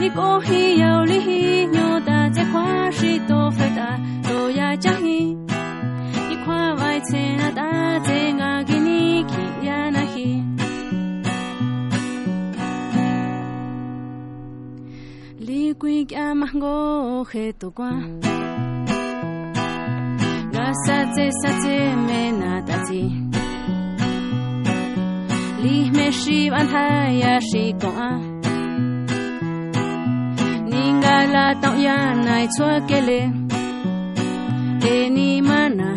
[0.00, 4.48] ni có hi yêu li hi nhô ta che khoa shi to phải ta to
[4.58, 5.20] ya cha hi
[6.28, 7.70] ni khoa vai che na ta
[8.06, 8.71] che nga
[15.83, 16.75] Li quy kya ma go
[17.31, 17.91] he to kwa
[20.53, 21.77] ga sa che sa che
[22.07, 23.03] me na ta chi
[25.63, 26.85] Lih me shi van ha
[27.21, 28.11] ya shi ko a
[30.71, 33.21] ninga la tao ya nai chua ke le
[34.93, 35.89] e ni mana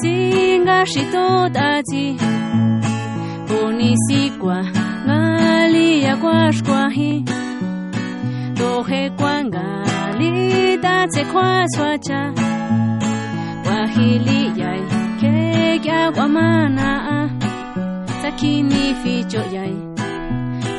[0.00, 1.26] singa shi to
[1.56, 2.06] ta ji
[3.48, 4.58] po ni si kwa
[5.06, 5.20] nga
[5.74, 7.12] li ya kwa shkwa hi
[8.60, 9.58] 都黑关咖
[10.18, 12.30] 哩大在夸耍家，
[13.64, 14.68] 哇嘿哩呀，
[15.18, 17.26] 嘿呀哇嘛那，
[18.20, 19.62] 萨基尼菲卓呀，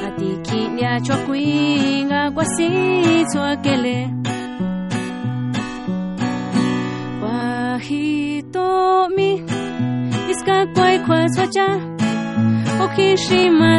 [0.03, 4.07] 阿迪基呀卓贵阿瓜西卓格勒，
[7.23, 9.41] 哇嘿多咪，
[10.29, 11.63] 伊斯卡乖夸耍家。
[12.81, 13.71] o khi shi ma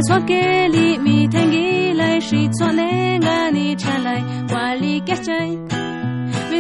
[0.74, 1.68] li mi tengi
[2.00, 2.90] lai shi so ne
[3.22, 4.20] nga ni cha lai
[4.53, 5.16] wa li ke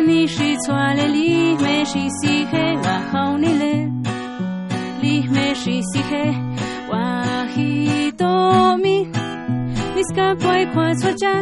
[0.06, 1.30] mi shi so le li
[1.62, 3.74] me shi si he wa hau ni le
[5.02, 6.24] li me shi si he
[6.90, 7.04] wa
[7.54, 7.68] hi
[8.20, 8.32] to
[8.82, 8.96] mi
[9.94, 11.34] mis ka kwai kwa so cha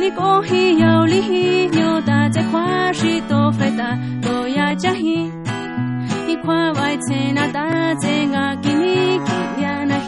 [0.00, 1.42] ni ko hi yau li hi
[1.76, 2.68] nyo da te kwa
[3.00, 3.90] shi to fe da
[4.26, 5.18] to ya cha hi
[6.28, 9.77] 一块外钱啊，大钱啊，给你给呀。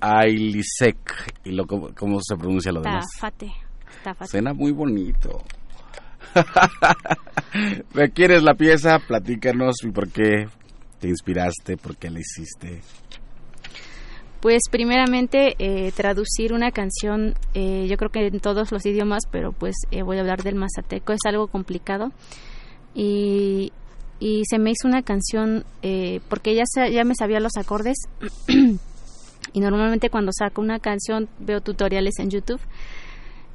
[0.00, 1.42] Ailisek.
[1.44, 3.06] ¿Y lo, cómo, cómo se pronuncia lo demás?
[3.14, 3.52] Tafate.
[4.02, 4.30] Tafate.
[4.30, 5.42] Suena muy bonito.
[7.94, 8.98] ¿Me quieres la pieza?
[9.06, 10.46] Platícanos y por qué
[11.00, 12.80] te inspiraste, por qué la hiciste.
[14.40, 19.52] Pues primeramente eh, traducir una canción, eh, yo creo que en todos los idiomas, pero
[19.52, 22.12] pues eh, voy a hablar del mazateco, es algo complicado.
[22.94, 23.72] Y,
[24.20, 27.96] y se me hizo una canción eh, porque ya, ya me sabía los acordes
[29.52, 32.60] y normalmente cuando saco una canción veo tutoriales en YouTube.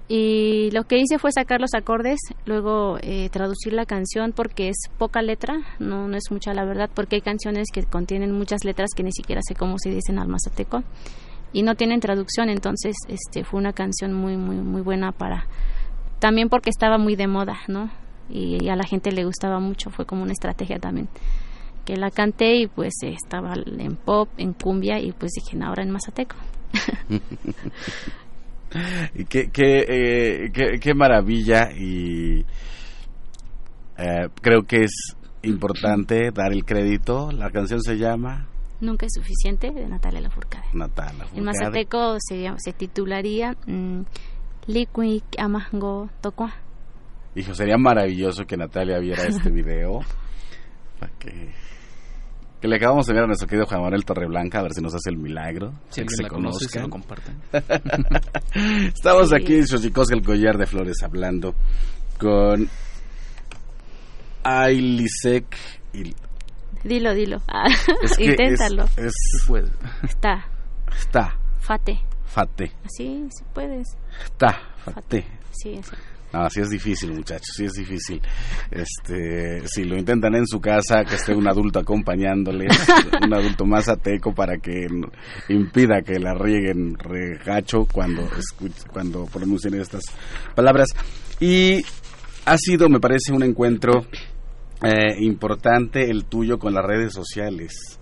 [0.10, 4.76] Y lo que hice fue sacar los acordes, luego eh, traducir la canción porque es
[4.98, 8.90] poca letra, no, no es mucha la verdad, porque hay canciones que contienen muchas letras
[8.96, 10.84] que ni siquiera sé cómo se dicen al mazateco
[11.54, 15.48] y no tienen traducción, entonces este fue una canción muy muy muy buena para
[16.20, 17.90] también porque estaba muy de moda, ¿no?
[18.30, 21.08] Y, a la gente le gustaba mucho, fue como una estrategia también
[21.86, 25.84] que la canté y pues estaba en pop, en cumbia y pues dije, "No, ahora
[25.84, 26.36] en mazateco."
[29.14, 32.40] Y qué, qué, eh, qué, qué maravilla y
[34.00, 37.32] eh, creo que es importante dar el crédito.
[37.32, 38.48] La canción se llama
[38.84, 40.66] Nunca es suficiente de Natalia Lafourcade.
[40.74, 41.26] Natala.
[41.34, 44.02] En mazateco se, se titularía mm,
[44.68, 46.54] Liquid Amango Tokwa.
[47.36, 50.02] Hijo, sería maravilloso que Natalia viera este video.
[51.00, 51.52] para que,
[52.64, 54.96] que le acabamos de ver a nuestro querido Juan Manuel Torreblanca, a ver si nos
[54.96, 55.74] hace el milagro.
[55.90, 57.42] Si que se la conoce, se lo compartan.
[58.88, 59.36] Estamos Sí.
[59.36, 61.56] aquí en Xochicosca, el collar de flores, hablando
[62.18, 62.70] con
[64.46, 65.58] Ailisek.
[65.92, 66.16] Y
[66.86, 67.42] Dilo, dilo.
[67.50, 67.66] Ah,
[68.04, 68.86] es que Inténtalo.
[68.96, 69.70] Es, es- Puede.
[70.04, 70.46] Está.
[70.98, 72.00] está, Fate.
[72.26, 73.90] fate, Así, sí puedes.
[74.24, 75.26] está, fate.
[75.52, 75.92] Sí, así.
[76.34, 78.20] No, sí es difícil, muchachos, sí es difícil.
[78.72, 82.76] Este, si lo intentan en su casa, que esté un adulto acompañándoles,
[83.24, 84.88] un adulto más ateco para que
[85.50, 88.28] impida que la rieguen regacho cuando
[88.92, 90.04] cuando pronuncien estas
[90.56, 90.88] palabras.
[91.40, 91.84] Y
[92.46, 94.06] ha sido, me parece, un encuentro
[94.84, 98.00] eh, importante el tuyo con las redes sociales.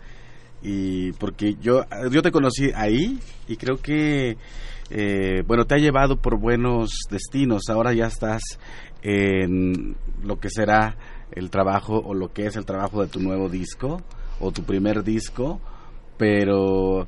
[0.64, 4.38] Y porque yo, yo te conocí ahí y creo que
[4.94, 7.70] eh, bueno, te ha llevado por buenos destinos.
[7.70, 8.42] Ahora ya estás
[9.02, 10.98] en lo que será
[11.32, 14.02] el trabajo o lo que es el trabajo de tu nuevo disco
[14.42, 15.62] o tu primer disco.
[16.18, 17.08] Pero,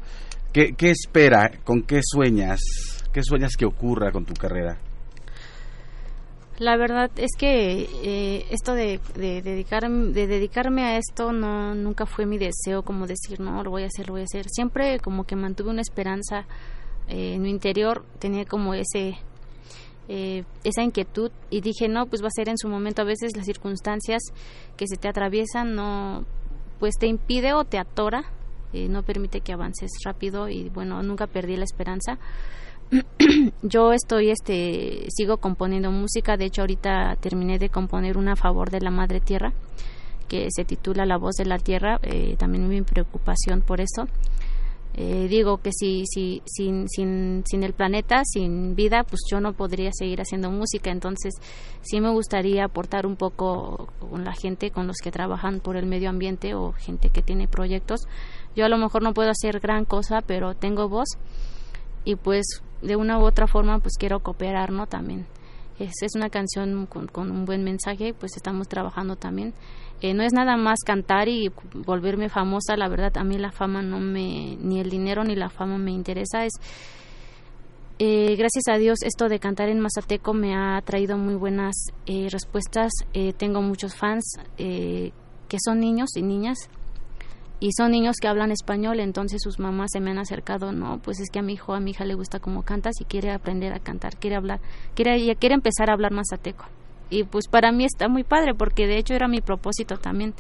[0.54, 1.52] ¿qué, espera?
[1.66, 2.62] ¿Con qué sueñas?
[3.12, 4.78] ¿Qué sueñas que ocurra con tu carrera?
[6.60, 12.06] La verdad es que eh, esto de, de, dedicar, de dedicarme a esto no nunca
[12.06, 15.00] fue mi deseo como decir no lo voy a hacer lo voy a hacer siempre
[15.00, 16.46] como que mantuve una esperanza
[17.08, 19.18] eh, en mi interior tenía como ese
[20.10, 23.36] eh, esa inquietud y dije no pues va a ser en su momento a veces
[23.36, 24.22] las circunstancias
[24.76, 26.26] que se te atraviesan no
[26.80, 28.26] pues te impide o te atora
[28.74, 32.18] eh, no permite que avances rápido y bueno nunca perdí la esperanza.
[33.62, 38.72] Yo estoy este sigo componiendo música de hecho ahorita terminé de componer una a favor
[38.72, 39.54] de la madre tierra
[40.28, 42.00] que se titula la voz de la tierra
[42.38, 44.08] también mi preocupación por eso
[44.96, 49.54] eh, digo que si, si sin, sin, sin el planeta, sin vida, pues yo no
[49.54, 50.92] podría seguir haciendo música.
[50.92, 51.34] Entonces,
[51.82, 55.88] sí me gustaría aportar un poco con la gente, con los que trabajan por el
[55.88, 58.02] medio ambiente o gente que tiene proyectos.
[58.56, 61.10] Yo a lo mejor no puedo hacer gran cosa, pero tengo voz
[62.06, 64.86] y pues de una u otra forma pues quiero cooperar, ¿no?
[64.86, 65.26] También.
[65.80, 69.56] Es, es una canción con, con un buen mensaje, pues estamos trabajando también
[70.12, 74.00] no es nada más cantar y volverme famosa, la verdad a mí la fama no
[74.00, 76.54] me, ni el dinero ni la fama me interesa, es
[78.00, 81.76] eh, gracias a Dios esto de cantar en Mazateco me ha traído muy buenas
[82.06, 86.58] eh, respuestas, eh, tengo muchos fans que son niños y niñas
[87.62, 91.22] y son niños que hablan español, entonces sus mamás se me han acercado, no, pues
[91.22, 93.72] es que a mi hijo, a mi hija le gusta cómo cantas y quiere aprender
[93.72, 94.60] a cantar, quiere hablar,
[94.96, 96.66] quiere, quiere empezar a hablar mazateco
[97.14, 100.34] y pues para mí está muy padre porque de hecho era mi propósito también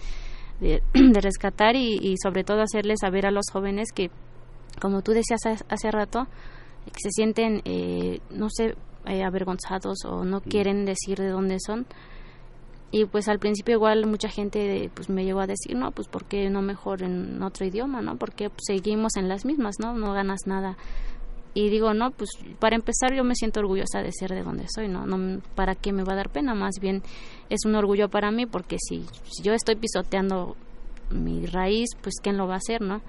[0.59, 0.81] de,
[1.21, 4.09] rescatar y, sobre todo hacerles saber a los jóvenes que
[4.81, 6.27] como tú decías hace, rato
[6.85, 11.85] que se sienten eh, no sé eh, avergonzados o no quieren decir de dónde son.
[12.91, 16.25] Y pues al principio igual mucha gente pues me llegó a decir no pues por
[16.25, 20.13] qué no mejor en otro idioma no porque pues, seguimos en las mismas no no
[20.13, 20.77] ganas nada
[21.53, 22.29] y digo no pues
[22.59, 25.93] para empezar yo me siento orgullosa de ser de donde soy no no para qué
[25.93, 27.03] me va a dar pena más bien
[27.49, 29.05] es un orgullo para mí porque si,
[29.43, 30.55] yo estoy pisoteando
[31.11, 33.01] mi raíz pues quién lo va a hacer no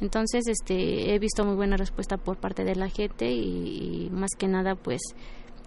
[0.00, 4.48] entonces este he visto muy buena respuesta por parte de la gente y, más que
[4.48, 5.00] nada pues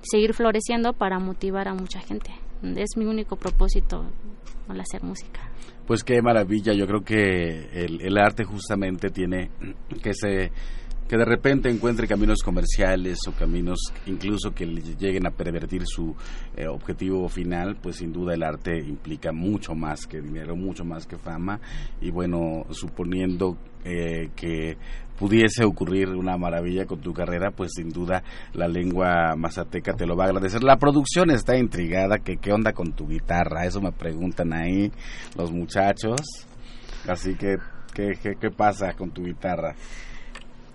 [0.02, 2.32] seguir floreciendo para motivar a mucha gente.
[2.76, 4.06] Es mi único propósito
[4.68, 5.40] al hacer música.
[5.88, 9.52] Pues qué maravilla yo creo que el, el arte justamente tiene
[10.02, 10.52] que se
[11.08, 16.16] que de repente encuentre caminos comerciales o caminos incluso que lleguen a pervertir su
[16.56, 21.06] eh, objetivo final, pues sin duda el arte implica mucho más que dinero, mucho más
[21.06, 21.60] que fama
[22.02, 24.78] y bueno, suponiendo eh, que
[25.18, 30.16] pudiese ocurrir una maravilla con tu carrera, pues sin duda la lengua mazateca te lo
[30.16, 30.64] va a agradecer.
[30.64, 34.92] La producción está intrigada, que qué onda con tu guitarra, eso me preguntan ahí
[35.38, 36.20] los muchachos.
[37.08, 37.58] Así que,
[37.94, 39.76] ¿qué, qué, qué pasa con tu guitarra?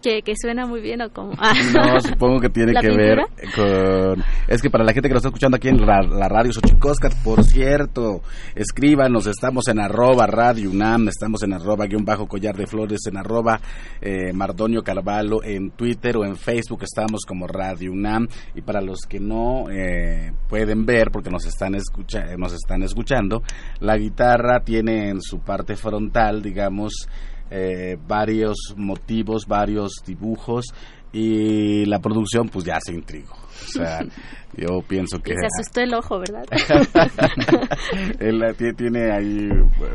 [0.02, 3.18] Que, que suena muy bien o como no supongo que tiene que ver
[3.54, 7.14] con es que para la gente que nos está escuchando aquí en la, radio Xochicoscat
[7.22, 8.22] por cierto
[8.54, 13.16] escríbanos estamos en arroba radio UNAM estamos en arroba guion bajo collar de flores en
[13.16, 13.60] arroba
[14.00, 18.28] eh, Mardonio Carvalho en Twitter o en Facebook estamos como radio UNAM.
[18.54, 23.42] Y para los que no eh, pueden ver porque nos están escucha nos están escuchando
[23.80, 27.08] la guitarra tiene en su parte frontal digamos
[27.50, 30.66] eh, varios motivos, varios dibujos
[31.12, 33.34] y la producción pues ya se intrigó.
[33.34, 34.00] O sea,
[34.56, 35.34] yo pienso que...
[35.34, 36.44] Se asustó el ojo, ¿verdad?
[38.20, 38.42] Él
[38.76, 39.48] tiene ahí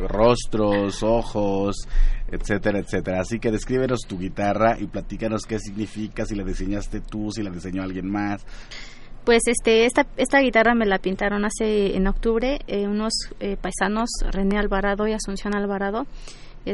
[0.08, 1.88] rostros, ojos,
[2.30, 3.22] etcétera, etcétera.
[3.22, 7.50] Así que descríbenos tu guitarra y platícanos qué significa, si la diseñaste tú, si la
[7.50, 8.46] diseñó alguien más.
[9.24, 14.10] Pues este, esta, esta guitarra me la pintaron hace en octubre eh, unos eh, paisanos,
[14.32, 16.06] René Alvarado y Asunción Alvarado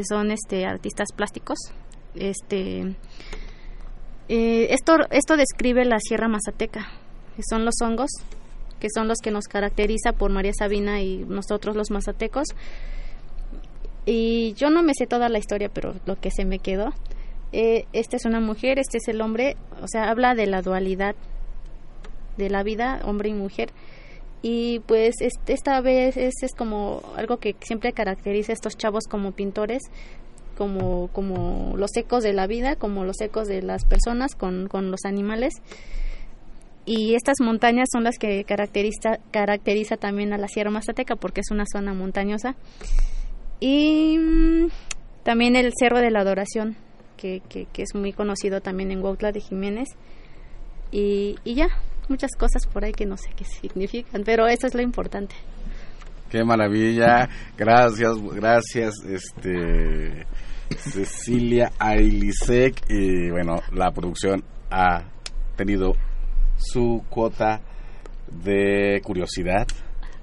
[0.04, 1.58] son este artistas plásticos.
[2.14, 2.94] Este
[4.28, 6.88] eh, esto esto describe la Sierra Mazateca,
[7.36, 8.10] que son los hongos,
[8.80, 12.48] que son los que nos caracteriza por María Sabina y nosotros los mazatecos.
[14.04, 16.92] Y yo no me sé toda la historia, pero lo que se me quedó,
[17.52, 21.14] eh, esta es una mujer, este es el hombre, o sea, habla de la dualidad
[22.36, 23.70] de la vida, hombre y mujer.
[24.42, 25.14] Y pues
[25.46, 29.82] esta vez es, es como algo que siempre caracteriza a estos chavos como pintores,
[30.58, 34.90] como, como los ecos de la vida, como los ecos de las personas con, con
[34.90, 35.54] los animales.
[36.84, 41.50] Y estas montañas son las que caracteriza, caracteriza también a la Sierra Mazateca porque es
[41.52, 42.56] una zona montañosa.
[43.60, 44.66] Y mm,
[45.22, 46.74] también el Cerro de la Adoración,
[47.16, 49.88] que, que, es muy conocido también en Huautla de Jiménez.
[50.90, 51.68] Y, y ya,
[52.08, 55.34] muchas cosas por ahí que no sé qué significan, pero eso es lo importante.
[56.30, 57.28] Qué maravilla,
[57.58, 60.26] gracias, gracias, este
[60.78, 65.02] Cecilia Ailisek y bueno, la producción ha
[65.56, 65.92] tenido
[66.56, 67.60] su cuota
[68.30, 69.66] de curiosidad.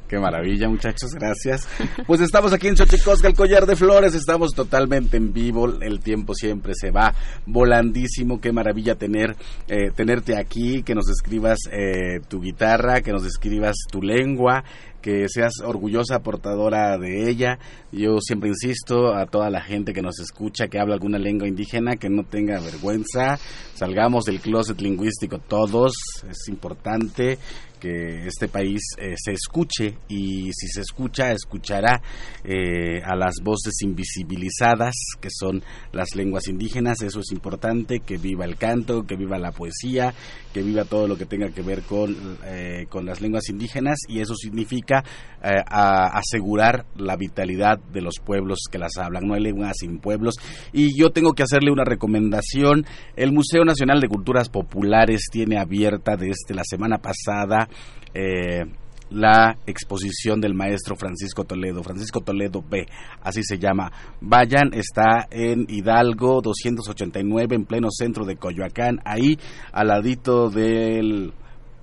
[0.10, 1.68] Qué maravilla, muchachos, gracias.
[2.08, 6.34] Pues estamos aquí en Xochicosca, el collar de flores, estamos totalmente en vivo, el tiempo
[6.34, 7.14] siempre se va
[7.46, 9.36] volandísimo, qué maravilla tener
[9.68, 14.64] eh, tenerte aquí, que nos escribas eh, tu guitarra, que nos escribas tu lengua,
[15.00, 17.60] que seas orgullosa portadora de ella.
[17.92, 21.98] Yo siempre insisto a toda la gente que nos escucha, que habla alguna lengua indígena,
[21.98, 23.38] que no tenga vergüenza,
[23.76, 25.94] salgamos del closet lingüístico todos,
[26.28, 27.38] es importante
[27.80, 32.02] que este país eh, se escuche y si se escucha, escuchará
[32.44, 38.46] eh, a las voces invisibilizadas que son las lenguas indígenas, eso es importante, que viva
[38.46, 40.14] el canto, que viva la poesía,
[40.54, 44.00] que viva todo lo que tenga que ver con, eh, con las lenguas indígenas.
[44.08, 45.04] Y eso significa
[45.42, 50.36] asegurar la vitalidad de los pueblos que las hablan, no hay lenguas sin pueblos.
[50.74, 56.18] Y yo tengo que hacerle una recomendación, el Museo Nacional de Culturas Populares tiene abierta
[56.18, 57.69] desde la semana pasada
[58.14, 58.66] eh,
[59.12, 62.86] la exposición del maestro Francisco Toledo, Francisco Toledo B,
[63.22, 63.92] así se llama.
[64.22, 69.38] Vayan, está en Hidalgo 289 en pleno centro de Coyoacán, ahí
[69.72, 71.34] al ladito del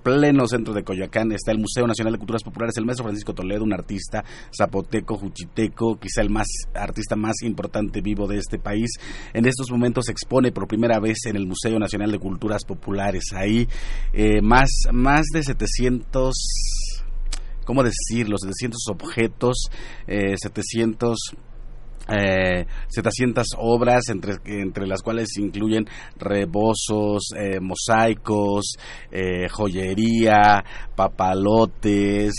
[0.07, 3.65] pleno centro de Coyoacán está el Museo Nacional de Culturas Populares, el maestro Francisco Toledo,
[3.65, 4.23] un artista
[4.57, 8.89] zapoteco, juchiteco, quizá el más artista más importante vivo de este país.
[9.33, 13.33] En estos momentos se expone por primera vez en el Museo Nacional de Culturas Populares.
[13.35, 13.67] Ahí
[14.13, 16.33] eh, más, más de 700
[17.65, 18.37] ¿cómo decirlo?
[18.37, 19.69] 700 objetos,
[20.07, 21.17] eh, 700
[22.09, 25.87] eh, 700 obras entre, entre las cuales incluyen
[26.17, 28.75] rebozos, eh, mosaicos,
[29.11, 30.63] eh, joyería,
[30.95, 32.33] papalotes,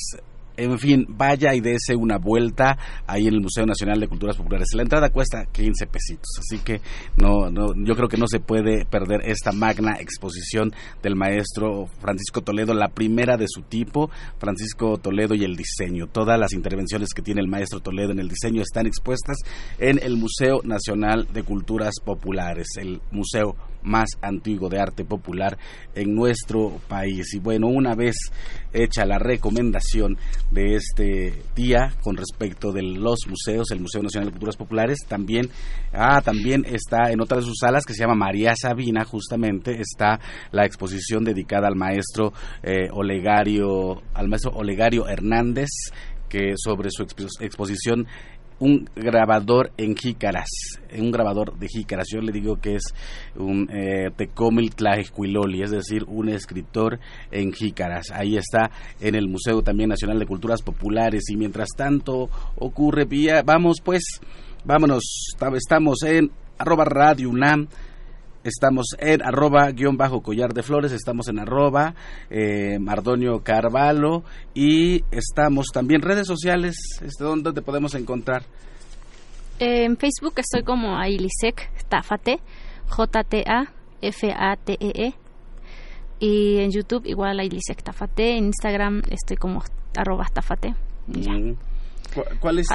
[0.59, 4.68] en fin, vaya y dése una vuelta ahí en el Museo Nacional de Culturas Populares.
[4.74, 6.80] La entrada cuesta 15 pesitos, así que
[7.16, 12.42] no, no, yo creo que no se puede perder esta magna exposición del maestro Francisco
[12.42, 16.09] Toledo, la primera de su tipo, Francisco Toledo y el diseño.
[16.09, 19.36] Todas las intervenciones que tiene el maestro Toledo en el diseño están expuestas
[19.78, 25.59] en el Museo Nacional de Culturas Populares, el museo más antiguo de arte popular
[25.94, 27.34] en nuestro país.
[27.34, 28.16] Y bueno, una vez
[28.72, 30.18] hecha la recomendación
[30.50, 35.50] de este día con respecto de los museos, el Museo Nacional de Culturas Populares, también,
[35.92, 40.20] ah, también está en otra de sus salas que se llama María Sabina, justamente está
[40.52, 45.68] la exposición dedicada al maestro eh, Olegario, al maestro Olegario Hernández,
[46.28, 47.02] que sobre su
[47.40, 48.06] exposición
[48.61, 50.48] un grabador en jícaras,
[50.96, 52.06] un grabador de jícaras.
[52.12, 52.82] Yo le digo que es
[53.36, 56.98] un eh, Tecomil Tlajecuiloli, es decir, un escritor
[57.30, 58.11] en jícaras.
[58.12, 63.42] Ahí está en el Museo también Nacional de Culturas Populares y mientras tanto ocurre vía,
[63.44, 64.20] vamos pues,
[64.64, 67.68] vámonos, estamos en arroba radio UNAM
[68.45, 71.95] Estamos en arroba guion bajo collar de flores, estamos en arroba
[72.30, 74.22] eh, Mardonio Carvalho
[74.55, 78.45] y estamos también redes sociales, este, ¿dónde te podemos encontrar?
[79.59, 82.39] En Facebook estoy como Ailisec Tafate,
[82.89, 83.66] J-T-A-F-A-T-E-E.
[85.07, 85.14] E.
[86.20, 89.64] Y en YouTube igual Ailisec Tafate, en Instagram estoy como
[89.97, 90.76] arroba Tafate.
[92.41, 92.68] ¿Cuál, es,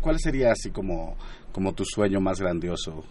[0.00, 1.16] cuál, sería así como,
[1.52, 3.04] como tu sueño más grandioso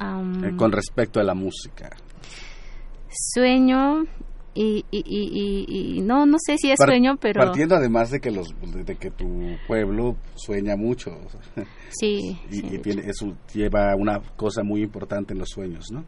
[0.00, 1.90] eh, con respecto a la música?
[3.08, 4.04] Sueño
[4.54, 8.96] y, y, no no sé si es sueño, pero partiendo además de que los de
[8.96, 11.10] que tu pueblo sueña mucho.
[11.96, 12.36] Sí.
[12.50, 16.04] y, tiene, eso lleva una cosa muy importante en los sueños, ¿no?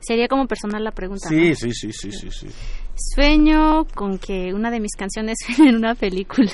[0.00, 1.28] sería como personal la pregunta.
[1.28, 2.48] Sí, sí, sí, sí, sí, sí.
[3.14, 6.52] Sueño con que una de mis canciones en una película.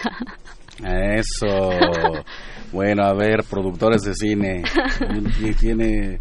[0.85, 1.71] Eso.
[2.73, 4.63] bueno, a ver, productores de cine.
[5.61, 6.21] tiene,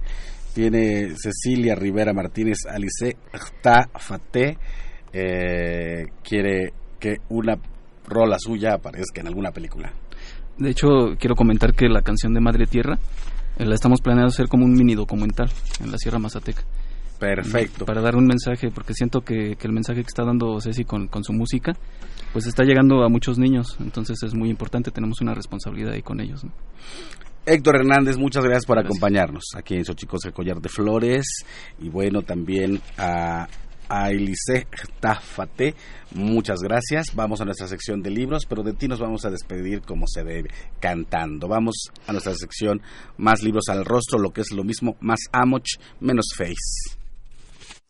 [0.53, 3.15] tiene Cecilia Rivera Martínez Alice
[3.61, 4.57] Tafate.
[5.11, 7.55] Eh, quiere que una
[8.05, 9.91] rola suya aparezca en alguna película.
[10.57, 12.99] De hecho, quiero comentar que la canción de Madre Tierra
[13.57, 15.49] eh, la estamos planeando hacer como un mini documental
[15.81, 16.63] en la Sierra Mazateca.
[17.19, 17.85] Perfecto.
[17.85, 21.23] Para dar un mensaje, porque siento que, el mensaje que está dando Ceci con, con
[21.23, 21.73] su música,
[22.31, 26.21] pues está llegando a muchos niños, entonces es muy importante, tenemos una responsabilidad ahí con
[26.21, 26.45] ellos.
[27.45, 31.25] Héctor Hernández, muchas gracias por acompañarnos aquí en Xochicos el Collar de Flores
[31.79, 33.47] y bueno, también a
[33.89, 34.67] a Elise
[34.99, 35.75] Tafate.
[36.13, 37.07] Muchas gracias.
[37.15, 40.23] Vamos a nuestra sección de libros, pero de ti nos vamos a despedir como se
[40.23, 40.49] debe,
[40.79, 41.47] cantando.
[41.47, 42.81] Vamos a nuestra sección
[43.17, 46.98] Más libros al rostro, lo que es lo mismo, más Amoch, menos Face.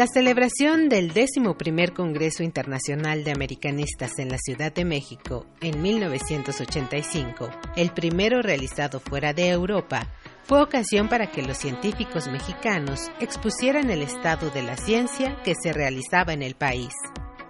[0.00, 1.12] La celebración del
[1.58, 8.98] primer Congreso Internacional de Americanistas en la Ciudad de México en 1985, el primero realizado
[8.98, 10.08] fuera de Europa,
[10.44, 15.70] fue ocasión para que los científicos mexicanos expusieran el estado de la ciencia que se
[15.70, 16.94] realizaba en el país.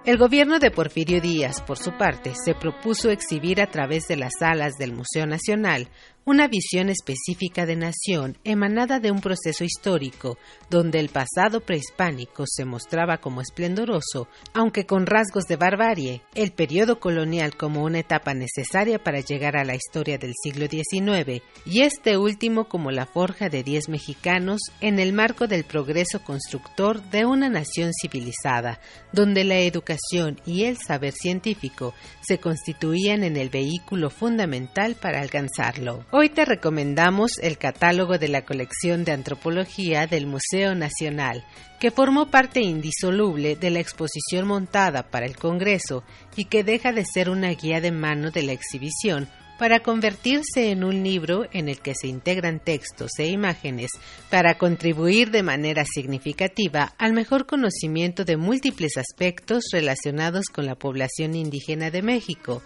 [0.02, 4.32] El gobierno de Porfirio Díaz, por su parte, se propuso exhibir a través de las
[4.40, 5.88] salas del Museo Nacional
[6.24, 12.64] una visión específica de nación emanada de un proceso histórico donde el pasado prehispánico se
[12.64, 19.02] mostraba como esplendoroso, aunque con rasgos de barbarie, el periodo colonial como una etapa necesaria
[19.02, 23.62] para llegar a la historia del siglo XIX y este último como la forja de
[23.62, 28.80] diez mexicanos en el marco del progreso constructor de una nación civilizada,
[29.12, 36.04] donde la educación y el saber científico se constituían en el vehículo fundamental para alcanzarlo.
[36.12, 41.44] Hoy te recomendamos el catálogo de la colección de antropología del Museo Nacional,
[41.78, 46.02] que formó parte indisoluble de la exposición montada para el Congreso
[46.34, 50.82] y que deja de ser una guía de mano de la exhibición para convertirse en
[50.82, 53.90] un libro en el que se integran textos e imágenes
[54.30, 61.36] para contribuir de manera significativa al mejor conocimiento de múltiples aspectos relacionados con la población
[61.36, 62.64] indígena de México,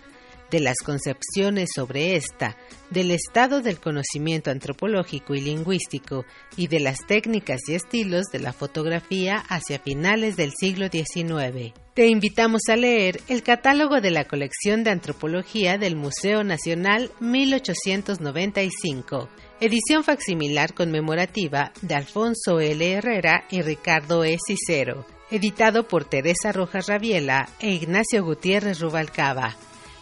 [0.54, 2.56] de las concepciones sobre esta,
[2.88, 6.24] del estado del conocimiento antropológico y lingüístico
[6.56, 11.72] y de las técnicas y estilos de la fotografía hacia finales del siglo XIX.
[11.94, 19.28] Te invitamos a leer el catálogo de la colección de antropología del Museo Nacional 1895,
[19.58, 22.92] edición facsimilar conmemorativa de Alfonso L.
[22.92, 24.38] Herrera y Ricardo E.
[24.46, 29.56] Cicero, editado por Teresa Rojas Rabiela e Ignacio Gutiérrez Rubalcaba.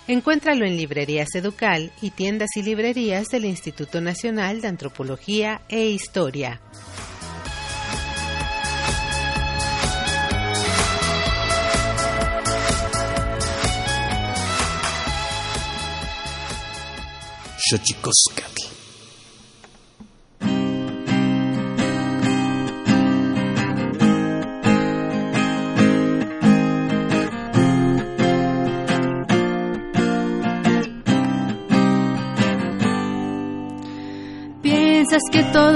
[0.09, 6.61] Encuéntralo en librerías Educal y tiendas y librerías del Instituto Nacional de Antropología e Historia.
[17.73, 18.52] piensas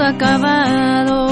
[0.07, 1.27] acabado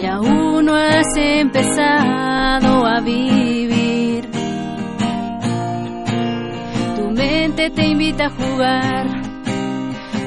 [0.00, 4.30] y aún no has empezado a vivir.
[6.96, 9.06] Tu mente te invita a jugar,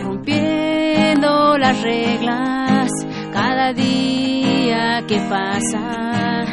[0.04, 2.92] rompiendo las reglas
[3.34, 6.46] cada día que pasa.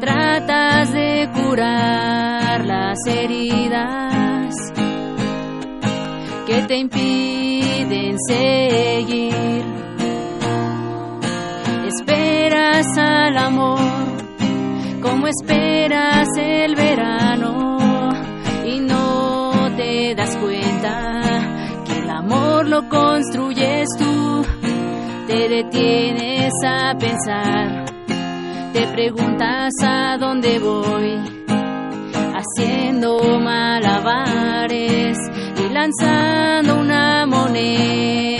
[0.00, 4.54] Tratas de curar las heridas
[6.46, 9.77] que te impiden seguir.
[12.78, 13.80] Esperas al amor
[15.02, 17.76] como esperas el verano
[18.64, 24.44] y no te das cuenta que el amor lo construyes tú.
[25.26, 27.84] Te detienes a pensar,
[28.72, 31.18] te preguntas a dónde voy,
[32.32, 35.18] haciendo malabares
[35.72, 38.37] lanzando una moneda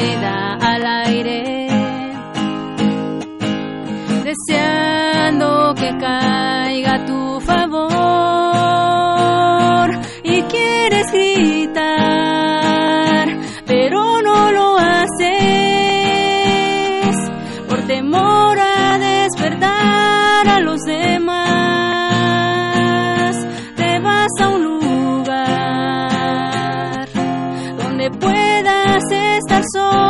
[4.28, 7.88] deseando que caiga tu favor
[10.22, 11.78] y quieres gritar,
[13.64, 15.28] pero no lo haces
[17.68, 21.46] por temor a despertar a los demás.
[23.76, 24.78] Te vas a un
[28.20, 30.07] puedas estar solo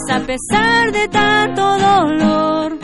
[0.00, 2.78] Pues a pesar de tanto dolor,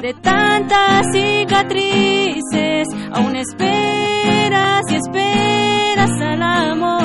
[0.00, 7.02] de tantas cicatrices, aún esperas y esperas al amor.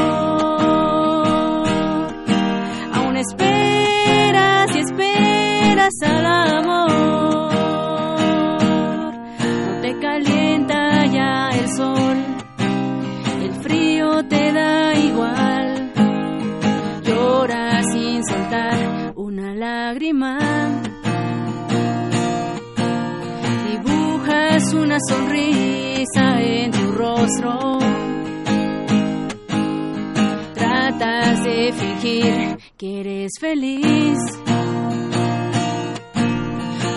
[2.93, 6.82] Aún esperas y esperas al amor.
[25.07, 27.79] Sonrisa en tu rostro.
[30.53, 34.17] Tratas de fingir que eres feliz.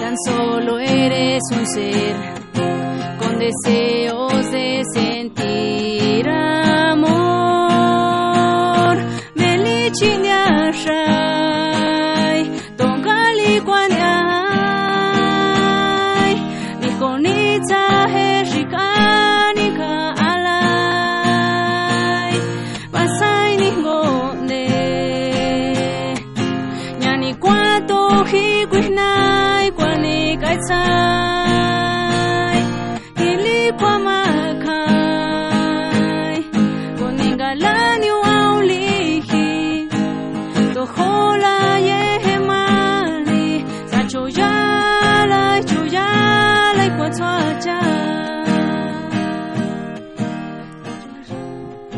[0.00, 2.16] Tan solo eres un ser
[3.18, 6.28] con deseos de sentir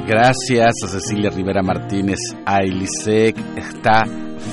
[0.08, 3.36] Gracias a Cecilia Rivera Martínez, a Elisec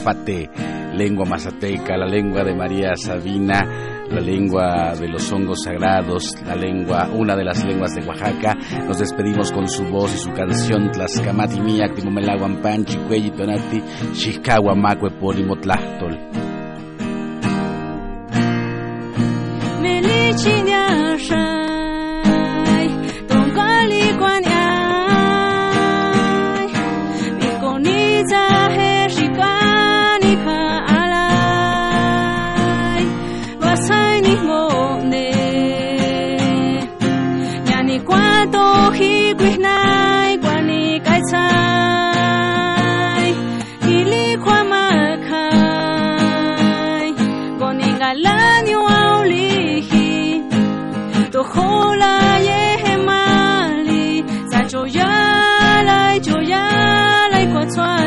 [0.04, 0.50] Fate,
[0.94, 7.10] lengua mazateca, la lengua de María Sabina, la lengua de los hongos sagrados, la lengua,
[7.14, 8.56] una de las lenguas de Oaxaca.
[8.88, 14.74] Nos despedimos con su voz y su canción Tlaskamati Miak, Timomelaguan Panchi, Cuelli Tonati, Xicagua
[14.74, 16.18] Macue Polimo Tlachtol.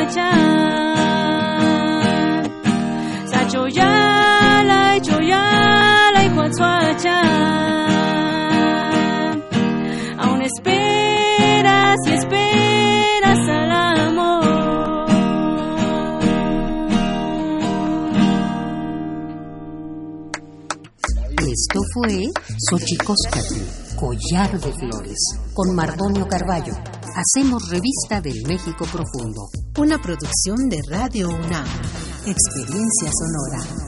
[0.08, 0.30] Ikuatsuacha.
[3.30, 7.18] Sachoyala, choyala, ikuatsuacha.
[10.18, 15.08] Aún esperas y esperas al amor.
[21.40, 22.30] Esto fue
[22.70, 25.18] Xochicóscatl, Collar de Flores,
[25.54, 26.97] con Mardonio Carballo.
[27.18, 29.48] Hacemos revista del México Profundo.
[29.76, 31.66] Una producción de Radio UNAM.
[32.24, 33.87] Experiencia sonora.